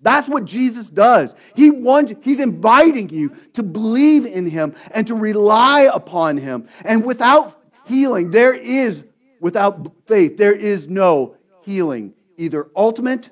That's 0.00 0.28
what 0.28 0.44
Jesus 0.44 0.88
does. 0.88 1.34
He 1.56 1.70
wants, 1.70 2.12
he's 2.22 2.38
inviting 2.38 3.08
you 3.08 3.34
to 3.54 3.62
believe 3.62 4.24
in 4.24 4.46
him 4.46 4.76
and 4.92 5.06
to 5.08 5.14
rely 5.14 5.90
upon 5.92 6.36
him. 6.36 6.68
And 6.84 7.04
without 7.04 7.60
healing, 7.86 8.30
there 8.30 8.54
is, 8.54 9.04
without 9.40 9.92
faith, 10.06 10.36
there 10.36 10.54
is 10.54 10.88
no 10.88 11.36
healing, 11.62 12.14
either 12.36 12.68
ultimate 12.76 13.30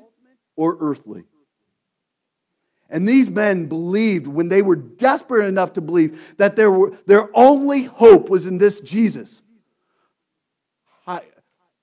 or 0.57 0.77
earthly. 0.81 1.25
And 2.89 3.09
these 3.09 3.29
men 3.29 3.67
believed 3.67 4.27
when 4.27 4.49
they 4.49 4.63
were 4.63 4.77
desperate 4.77 5.47
enough 5.47 5.73
to 5.75 5.81
believe 5.81 6.21
that 6.39 6.57
their, 6.57 6.77
their 7.07 7.29
only 7.35 7.85
hope 7.85 8.29
was 8.29 8.47
in 8.47 8.59
this 8.59 8.81
Jesus. 8.81 9.43
I, 11.07 11.23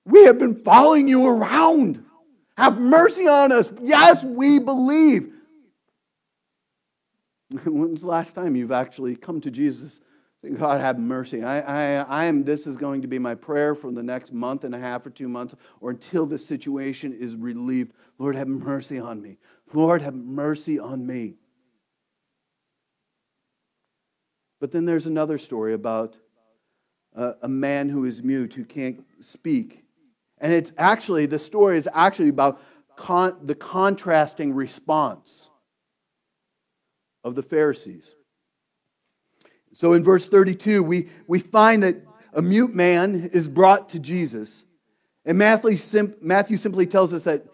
we 0.04 0.24
have 0.24 0.38
been 0.38 0.62
following 0.62 1.08
you 1.08 1.26
around. 1.26 2.04
Have 2.56 2.80
mercy 2.80 3.26
on 3.26 3.52
us. 3.52 3.70
Yes, 3.82 4.22
we 4.22 4.58
believe. 4.58 5.32
When's 7.64 8.02
the 8.02 8.06
last 8.06 8.34
time 8.34 8.56
you've 8.56 8.72
actually 8.72 9.16
come 9.16 9.40
to 9.40 9.50
Jesus? 9.50 10.00
God, 10.58 10.80
have 10.80 10.98
mercy. 10.98 11.42
I, 11.42 11.60
I, 11.60 12.02
I 12.02 12.24
am, 12.26 12.44
this 12.44 12.66
is 12.66 12.76
going 12.76 13.02
to 13.02 13.08
be 13.08 13.18
my 13.18 13.34
prayer 13.34 13.74
for 13.74 13.90
the 13.90 14.02
next 14.02 14.32
month 14.32 14.64
and 14.64 14.74
a 14.74 14.78
half 14.78 15.06
or 15.06 15.10
two 15.10 15.28
months 15.28 15.54
or 15.80 15.90
until 15.90 16.26
this 16.26 16.46
situation 16.46 17.12
is 17.12 17.34
relieved. 17.34 17.92
Lord, 18.18 18.36
have 18.36 18.48
mercy 18.48 18.98
on 18.98 19.22
me. 19.22 19.38
Lord, 19.72 20.02
have 20.02 20.14
mercy 20.14 20.78
on 20.78 21.06
me. 21.06 21.36
But 24.60 24.70
then 24.70 24.84
there's 24.84 25.06
another 25.06 25.38
story 25.38 25.72
about 25.72 26.18
a, 27.14 27.34
a 27.42 27.48
man 27.48 27.88
who 27.88 28.04
is 28.04 28.22
mute, 28.22 28.54
who 28.54 28.64
can't 28.64 29.02
speak. 29.20 29.83
And 30.44 30.52
it's 30.52 30.72
actually, 30.76 31.24
the 31.24 31.38
story 31.38 31.78
is 31.78 31.88
actually 31.94 32.28
about 32.28 32.60
con- 32.96 33.38
the 33.44 33.54
contrasting 33.54 34.52
response 34.52 35.48
of 37.24 37.34
the 37.34 37.42
Pharisees. 37.42 38.14
So 39.72 39.94
in 39.94 40.04
verse 40.04 40.28
32, 40.28 40.82
we, 40.82 41.08
we 41.26 41.38
find 41.38 41.82
that 41.82 41.96
a 42.34 42.42
mute 42.42 42.74
man 42.74 43.30
is 43.32 43.48
brought 43.48 43.88
to 43.90 43.98
Jesus. 43.98 44.66
And 45.24 45.38
Matthew, 45.38 45.78
sim- 45.78 46.14
Matthew 46.20 46.58
simply 46.58 46.86
tells 46.86 47.14
us 47.14 47.22
that 47.22 47.46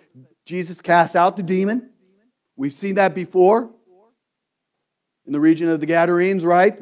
Jesus 0.44 0.80
cast 0.80 1.14
out 1.14 1.36
the 1.36 1.44
demon. 1.44 1.90
We've 2.56 2.74
seen 2.74 2.96
that 2.96 3.14
before 3.14 3.70
in 5.26 5.32
the 5.32 5.38
region 5.38 5.68
of 5.68 5.78
the 5.78 5.86
Gadarenes, 5.86 6.44
right? 6.44 6.76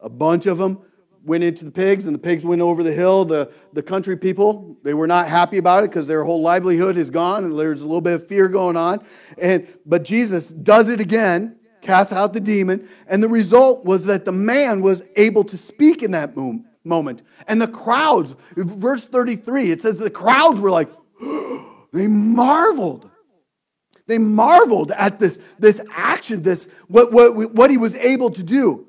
A 0.00 0.08
bunch 0.08 0.46
of 0.46 0.58
them 0.58 0.84
went 1.24 1.44
into 1.44 1.64
the 1.64 1.70
pigs, 1.70 2.06
and 2.06 2.14
the 2.14 2.18
pigs 2.18 2.44
went 2.44 2.60
over 2.60 2.82
the 2.82 2.92
hill. 2.92 3.24
The, 3.24 3.52
the 3.72 3.82
country 3.82 4.16
people, 4.16 4.76
they 4.82 4.94
were 4.94 5.06
not 5.06 5.28
happy 5.28 5.58
about 5.58 5.84
it 5.84 5.90
because 5.90 6.06
their 6.06 6.24
whole 6.24 6.42
livelihood 6.42 6.96
is 6.96 7.10
gone, 7.10 7.44
and 7.44 7.58
there's 7.58 7.82
a 7.82 7.86
little 7.86 8.00
bit 8.00 8.14
of 8.14 8.26
fear 8.26 8.48
going 8.48 8.76
on. 8.76 9.04
And, 9.38 9.68
but 9.86 10.02
Jesus 10.02 10.48
does 10.48 10.88
it 10.88 11.00
again, 11.00 11.56
casts 11.80 12.12
out 12.12 12.32
the 12.32 12.40
demon, 12.40 12.88
and 13.06 13.22
the 13.22 13.28
result 13.28 13.84
was 13.84 14.04
that 14.06 14.24
the 14.24 14.32
man 14.32 14.82
was 14.82 15.02
able 15.16 15.44
to 15.44 15.56
speak 15.56 16.02
in 16.02 16.10
that 16.12 16.36
moment. 16.84 17.22
And 17.46 17.60
the 17.60 17.68
crowds, 17.68 18.34
verse 18.56 19.04
33, 19.06 19.70
it 19.70 19.82
says 19.82 19.98
the 19.98 20.10
crowds 20.10 20.60
were 20.60 20.70
like, 20.70 20.90
they 21.92 22.06
marveled. 22.06 23.08
They 24.06 24.18
marveled 24.18 24.90
at 24.90 25.20
this, 25.20 25.38
this 25.58 25.80
action, 25.90 26.42
this 26.42 26.68
what, 26.88 27.12
what, 27.12 27.52
what 27.54 27.70
he 27.70 27.76
was 27.76 27.94
able 27.96 28.30
to 28.32 28.42
do. 28.42 28.88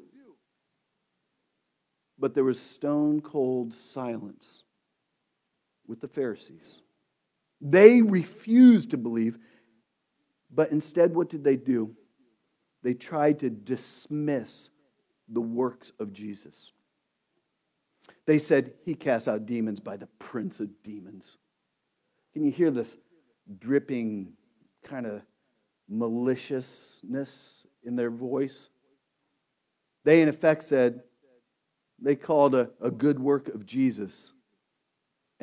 But 2.23 2.35
there 2.35 2.45
was 2.45 2.57
stone 2.57 3.19
cold 3.19 3.75
silence 3.75 4.63
with 5.85 5.99
the 5.99 6.07
Pharisees. 6.07 6.81
They 7.59 8.01
refused 8.01 8.91
to 8.91 8.97
believe, 8.97 9.37
but 10.49 10.71
instead, 10.71 11.13
what 11.13 11.29
did 11.29 11.43
they 11.43 11.57
do? 11.57 11.93
They 12.81 12.93
tried 12.93 13.39
to 13.39 13.49
dismiss 13.49 14.69
the 15.27 15.41
works 15.41 15.91
of 15.99 16.13
Jesus. 16.13 16.71
They 18.25 18.39
said, 18.39 18.71
He 18.85 18.95
cast 18.95 19.27
out 19.27 19.45
demons 19.45 19.81
by 19.81 19.97
the 19.97 20.07
prince 20.17 20.61
of 20.61 20.81
demons. 20.81 21.35
Can 22.31 22.45
you 22.45 22.53
hear 22.53 22.71
this 22.71 22.95
dripping 23.59 24.31
kind 24.81 25.07
of 25.07 25.23
maliciousness 25.89 27.67
in 27.83 27.97
their 27.97 28.11
voice? 28.11 28.69
They, 30.05 30.21
in 30.21 30.29
effect, 30.29 30.63
said, 30.63 31.01
they 32.03 32.15
called 32.15 32.53
a, 32.53 32.69
a 32.81 32.91
good 32.91 33.17
work 33.17 33.47
of 33.47 33.65
Jesus 33.65 34.33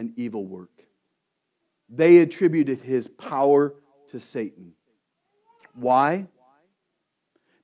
an 0.00 0.14
evil 0.16 0.46
work. 0.46 0.70
They 1.88 2.18
attributed 2.18 2.80
his 2.80 3.06
power 3.06 3.74
to 4.08 4.18
Satan. 4.18 4.72
Why? 5.74 6.26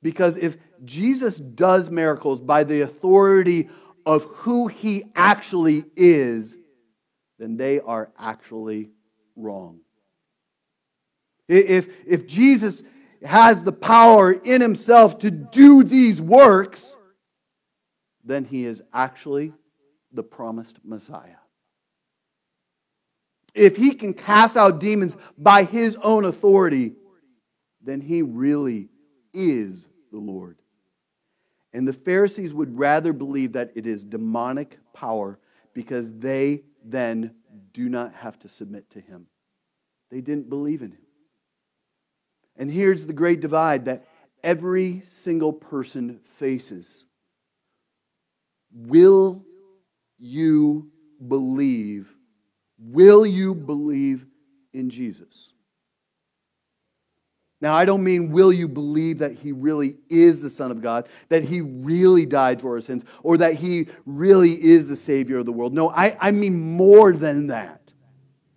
Because 0.03 0.37
if 0.37 0.57
Jesus 0.85 1.39
does 1.39 1.91
miracles 1.91 2.41
by 2.41 2.65
the 2.65 2.83
authority 2.83 3.71
of 4.05 4.25
who 4.25 4.69
he 4.69 5.05
actually 5.15 5.85
is, 5.97 6.59
then 7.39 7.57
they 7.57 7.81
are 7.81 8.11
actually 8.19 8.91
wrong. 9.35 9.81
If, 11.49 11.89
if 12.07 12.27
Jesus 12.27 12.83
has 13.25 13.63
the 13.63 13.73
power 13.73 14.33
in 14.33 14.61
himself 14.61 15.19
to 15.21 15.31
do 15.31 15.83
these 15.83 16.21
works, 16.21 16.97
then 18.27 18.45
he 18.45 18.67
is 18.67 18.83
actually 18.93 19.53
the 20.13 20.23
promised 20.23 20.79
Messiah. 20.85 21.37
If 23.55 23.77
he 23.77 23.95
can 23.95 24.13
cast 24.13 24.57
out 24.57 24.81
demons 24.81 25.17
by 25.39 25.65
his 25.65 25.97
own 26.03 26.27
authority, 26.27 26.93
then 27.81 28.01
he 28.01 28.21
really 28.21 28.91
is 29.33 29.89
the 30.13 30.19
Lord. 30.19 30.59
And 31.73 31.87
the 31.87 31.93
Pharisees 31.93 32.53
would 32.53 32.79
rather 32.79 33.13
believe 33.13 33.53
that 33.53 33.71
it 33.75 33.87
is 33.87 34.05
demonic 34.05 34.79
power 34.93 35.39
because 35.73 36.13
they 36.15 36.63
then 36.85 37.35
do 37.73 37.89
not 37.89 38.15
have 38.15 38.39
to 38.41 38.49
submit 38.49 38.91
to 38.91 39.01
him. 39.01 39.27
They 40.11 40.21
didn't 40.21 40.49
believe 40.49 40.83
in 40.83 40.93
him. 40.93 41.07
And 42.57 42.71
here's 42.71 43.07
the 43.07 43.13
great 43.13 43.41
divide 43.41 43.85
that 43.85 44.07
every 44.43 45.03
single 45.05 45.53
person 45.53 46.21
faces 46.25 47.05
Will 48.77 49.43
you 50.19 50.91
believe? 51.27 52.09
Will 52.79 53.25
you 53.25 53.55
believe 53.55 54.27
in 54.75 54.91
Jesus? 54.91 55.55
Now, 57.63 57.75
I 57.75 57.87
don't 57.87 58.05
mean 58.05 58.33
will 58.33 58.53
you 58.53 58.69
believe 58.69 59.19
that 59.19 59.33
he 59.33 59.51
really 59.51 59.97
is 60.11 60.43
the 60.43 60.51
Son 60.51 60.71
of 60.71 60.83
God, 60.83 61.09
that 61.31 61.43
he 61.43 61.63
really 61.63 62.27
died 62.27 62.61
for 62.61 62.75
our 62.75 62.83
sins, 62.83 63.05
or 63.23 63.39
that 63.39 63.55
he 63.55 63.89
really 64.05 64.63
is 64.63 64.89
the 64.89 64.97
Savior 64.97 65.39
of 65.39 65.47
the 65.47 65.53
world. 65.53 65.73
No, 65.73 65.89
I, 65.91 66.17
I 66.21 66.31
mean 66.33 66.61
more 66.61 67.13
than 67.13 67.47
that. 67.47 67.81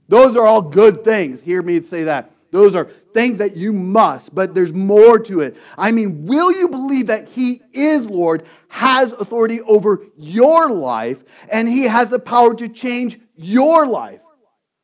Those 0.10 0.36
are 0.36 0.46
all 0.46 0.62
good 0.62 1.06
things. 1.06 1.40
Hear 1.40 1.62
me 1.62 1.82
say 1.82 2.04
that. 2.04 2.32
Those 2.52 2.76
are 2.76 2.92
things 3.14 3.40
that 3.40 3.58
you 3.58 3.74
must, 3.74 4.34
but 4.34 4.54
there's 4.54 4.74
more 4.74 5.20
to 5.20 5.42
it. 5.42 5.58
I 5.78 5.92
mean, 5.92 6.26
will 6.26 6.52
you 6.52 6.68
believe 6.68 7.08
that 7.08 7.28
He 7.30 7.62
is 7.74 8.08
Lord, 8.08 8.46
has 8.68 9.12
authority 9.14 9.62
over 9.62 10.04
your 10.18 10.70
life, 10.70 11.24
and 11.52 11.68
He 11.68 11.84
has 11.84 12.10
the 12.10 12.20
power 12.20 12.54
to 12.56 12.70
change 12.70 13.20
your 13.36 13.86
life? 13.86 14.22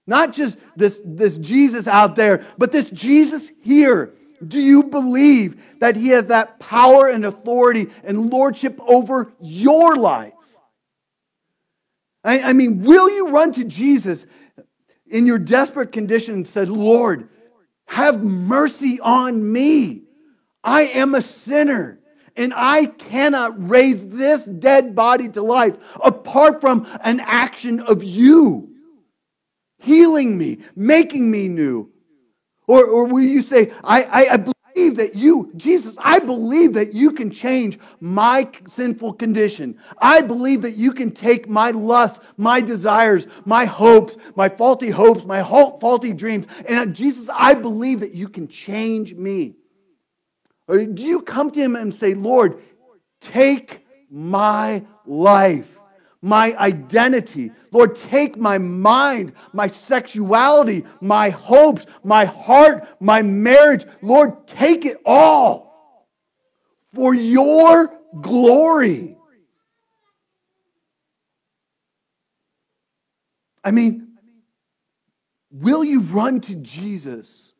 Not 0.08 0.34
just 0.34 0.58
this, 0.76 1.02
this 1.04 1.38
Jesus 1.38 1.88
out 1.88 2.16
there, 2.16 2.46
but 2.58 2.72
this 2.72 2.92
Jesus 2.92 3.52
here. 3.62 4.14
Do 4.46 4.60
you 4.60 4.84
believe 4.84 5.80
that 5.80 5.96
He 5.96 6.10
has 6.10 6.28
that 6.28 6.60
power 6.60 7.08
and 7.08 7.26
authority 7.26 7.88
and 8.04 8.30
lordship 8.30 8.80
over 8.88 9.34
your 9.40 9.96
life? 9.96 10.34
I, 12.24 12.40
I 12.40 12.54
mean, 12.54 12.84
will 12.84 13.10
you 13.10 13.30
run 13.30 13.52
to 13.54 13.64
Jesus 13.64 14.26
in 15.08 15.26
your 15.26 15.38
desperate 15.38 15.92
condition 15.92 16.34
and 16.34 16.48
say, 16.48 16.66
Lord, 16.66 17.30
have 17.86 18.24
mercy 18.24 19.00
on 19.00 19.52
me. 19.52 20.04
I 20.64 20.84
am 20.84 21.16
a 21.16 21.22
sinner 21.22 22.00
and 22.36 22.54
I 22.56 22.88
cannot 22.88 23.70
raise 23.70 24.08
this 24.08 24.44
dead 24.44 24.96
body 24.96 25.30
to 25.30 25.42
life 25.42 25.78
apart 26.04 26.62
from 26.62 26.88
an 27.02 27.20
action 27.22 27.80
of 27.80 28.04
you 28.04 28.76
healing 29.80 30.38
me, 30.38 30.60
making 30.76 31.30
me 31.30 31.48
new. 31.48 31.92
Or, 32.68 32.84
or 32.86 33.06
will 33.06 33.22
you 33.22 33.42
say, 33.42 33.72
I, 33.84 34.04
I, 34.04 34.34
I 34.34 34.38
believe 34.38 34.55
that 34.76 35.16
you, 35.16 35.52
Jesus, 35.56 35.96
I 36.00 36.20
believe 36.20 36.74
that 36.74 36.94
you 36.94 37.12
can 37.12 37.32
change 37.32 37.80
my 38.00 38.50
sinful 38.68 39.14
condition. 39.14 39.78
I 39.98 40.22
believe 40.22 40.62
that 40.64 40.76
you 40.76 40.92
can 40.92 41.12
take 41.12 41.50
my 41.50 41.72
lusts, 41.72 42.20
my 42.38 42.62
desires, 42.62 43.28
my 43.46 43.66
hopes, 43.66 44.18
my 44.36 44.50
faulty 44.50 44.90
hopes, 44.90 45.26
my 45.26 45.44
faulty 45.44 46.12
dreams. 46.14 46.46
And 46.68 46.78
uh, 46.78 46.86
Jesus, 46.94 47.30
I 47.34 47.54
believe 47.54 48.02
that 48.02 48.14
you 48.14 48.28
can 48.28 48.48
change 48.48 49.14
me. 49.14 49.56
Or 50.68 50.84
do 50.86 51.04
you 51.04 51.22
come 51.22 51.52
to 51.52 51.60
him 51.60 51.76
and 51.76 51.94
say, 51.94 52.14
Lord, 52.14 52.62
take 53.22 53.86
my 54.10 54.86
life? 55.06 55.75
My 56.26 56.58
identity. 56.58 57.52
Lord, 57.72 57.96
take 57.96 58.36
my 58.36 58.58
mind, 58.58 59.34
my 59.54 59.68
sexuality, 59.68 60.84
my 61.00 61.30
hopes, 61.30 61.86
my 62.04 62.26
heart, 62.26 62.88
my 63.00 63.22
marriage. 63.22 63.86
Lord, 64.02 64.48
take 64.48 64.86
it 64.86 64.98
all 65.06 66.10
for 66.96 67.14
your 67.14 67.94
glory. 68.20 69.18
I 73.64 73.70
mean, 73.70 74.08
will 75.52 75.84
you 75.84 76.02
run 76.02 76.42
to 76.42 76.56
Jesus? 76.56 77.54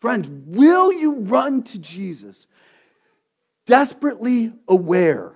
Friends, 0.00 0.26
will 0.30 0.90
you 0.90 1.16
run 1.20 1.64
to 1.64 1.78
Jesus 1.78 2.46
desperately 3.66 4.54
aware 4.66 5.34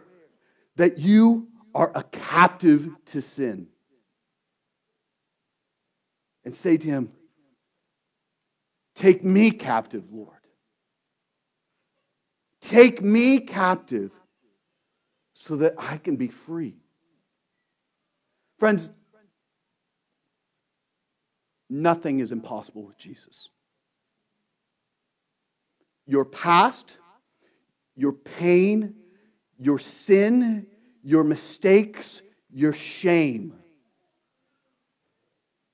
that 0.77 0.99
you 0.99 1.49
are 1.75 1.91
a 1.95 2.03
captive 2.05 2.89
to 3.07 3.21
sin. 3.21 3.69
And 6.45 6.55
say 6.55 6.77
to 6.77 6.87
him, 6.87 7.13
Take 8.95 9.25
me 9.25 9.51
captive, 9.51 10.05
Lord. 10.13 10.31
Take 12.61 13.03
me 13.03 13.41
captive 13.41 14.13
so 15.35 15.57
that 15.57 15.75
I 15.79 15.97
can 15.97 16.17
be 16.17 16.29
free. 16.29 16.77
Friends, 18.59 18.89
nothing 21.69 22.21
is 22.21 22.31
impossible 22.31 22.85
with 22.85 22.97
Jesus. 22.97 23.49
Your 26.07 26.25
past, 26.25 26.97
your 27.97 28.13
pain, 28.13 28.95
your 29.59 29.79
sin, 29.79 30.67
your 31.05 31.23
mistakes, 31.23 32.23
your 32.51 32.73
shame. 32.73 33.53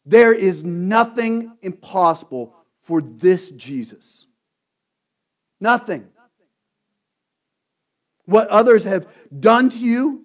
There 0.05 0.35
is 0.35 0.65
nothing 0.65 1.57
impossible 1.63 2.55
for 2.83 3.01
this 3.01 3.51
Jesus. 3.53 4.27
Nothing. 5.61 6.09
What 8.25 8.49
others 8.49 8.85
have 8.85 9.07
done 9.39 9.69
to 9.71 9.79
you, 9.79 10.25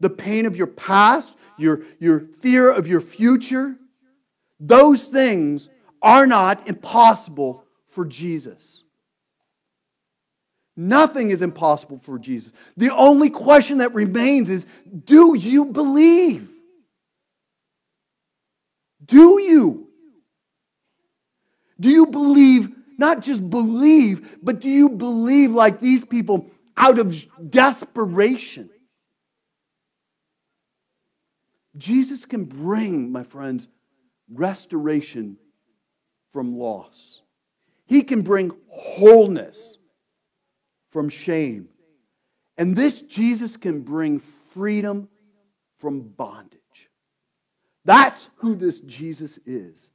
the 0.00 0.10
pain 0.10 0.46
of 0.46 0.56
your 0.56 0.66
past, 0.66 1.34
your, 1.56 1.82
your 1.98 2.20
fear 2.20 2.70
of 2.70 2.86
your 2.86 3.00
future, 3.00 3.76
those 4.58 5.04
things 5.04 5.68
are 6.02 6.26
not 6.26 6.66
impossible 6.68 7.64
for 7.86 8.04
Jesus. 8.04 8.84
Nothing 10.80 11.28
is 11.28 11.42
impossible 11.42 11.98
for 11.98 12.18
Jesus. 12.18 12.54
The 12.78 12.88
only 12.88 13.28
question 13.28 13.78
that 13.78 13.92
remains 13.92 14.48
is 14.48 14.64
do 15.04 15.34
you 15.34 15.66
believe? 15.66 16.48
Do 19.04 19.38
you? 19.38 19.88
Do 21.78 21.90
you 21.90 22.06
believe, 22.06 22.70
not 22.96 23.20
just 23.20 23.50
believe, 23.50 24.38
but 24.42 24.60
do 24.60 24.70
you 24.70 24.88
believe 24.88 25.50
like 25.50 25.80
these 25.80 26.02
people 26.02 26.50
out 26.78 26.98
of 26.98 27.14
desperation? 27.50 28.70
Jesus 31.76 32.24
can 32.24 32.46
bring, 32.46 33.12
my 33.12 33.22
friends, 33.22 33.68
restoration 34.32 35.36
from 36.32 36.56
loss. 36.56 37.20
He 37.84 38.02
can 38.02 38.22
bring 38.22 38.50
wholeness 38.70 39.76
from 40.90 41.08
shame. 41.08 41.68
And 42.58 42.76
this 42.76 43.00
Jesus 43.00 43.56
can 43.56 43.82
bring 43.82 44.18
freedom 44.18 45.08
from 45.78 46.00
bondage. 46.00 46.60
That's 47.84 48.28
who 48.36 48.54
this 48.54 48.80
Jesus 48.80 49.38
is. 49.46 49.90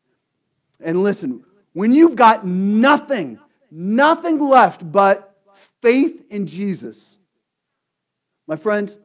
And 0.80 1.04
listen, 1.04 1.44
when 1.74 1.92
you've 1.92 2.16
got 2.16 2.46
nothing, 2.46 3.40
nothing 3.70 4.40
left 4.40 4.90
but 4.92 5.36
faith 5.82 6.26
in 6.30 6.48
Jesus, 6.48 7.18
my 8.48 8.56
friends, 8.56 8.98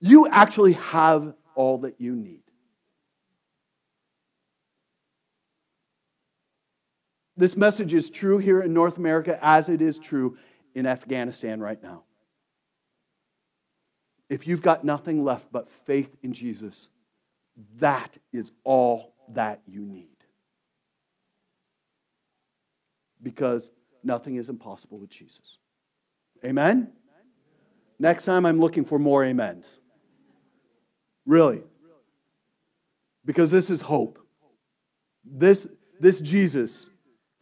you 0.00 0.28
actually 0.28 0.74
have 0.74 1.34
all 1.54 1.78
that 1.78 2.00
you 2.00 2.14
need. 2.14 2.42
This 7.38 7.56
message 7.56 7.94
is 7.94 8.10
true 8.10 8.38
here 8.38 8.60
in 8.62 8.74
North 8.74 8.98
America 8.98 9.38
as 9.40 9.68
it 9.68 9.80
is 9.80 9.96
true 9.96 10.36
in 10.74 10.86
Afghanistan 10.86 11.60
right 11.60 11.80
now. 11.80 12.02
If 14.28 14.48
you've 14.48 14.60
got 14.60 14.84
nothing 14.84 15.22
left 15.22 15.46
but 15.52 15.70
faith 15.86 16.16
in 16.20 16.32
Jesus, 16.32 16.88
that 17.78 18.18
is 18.32 18.50
all 18.64 19.14
that 19.28 19.62
you 19.68 19.82
need. 19.82 20.16
Because 23.22 23.70
nothing 24.02 24.34
is 24.34 24.48
impossible 24.48 24.98
with 24.98 25.10
Jesus. 25.10 25.58
Amen? 26.44 26.90
Next 28.00 28.24
time 28.24 28.46
I'm 28.46 28.58
looking 28.58 28.84
for 28.84 28.98
more 28.98 29.24
amens. 29.24 29.78
Really. 31.24 31.62
Because 33.24 33.52
this 33.52 33.70
is 33.70 33.80
hope. 33.80 34.18
This, 35.24 35.68
this 36.00 36.18
Jesus 36.18 36.88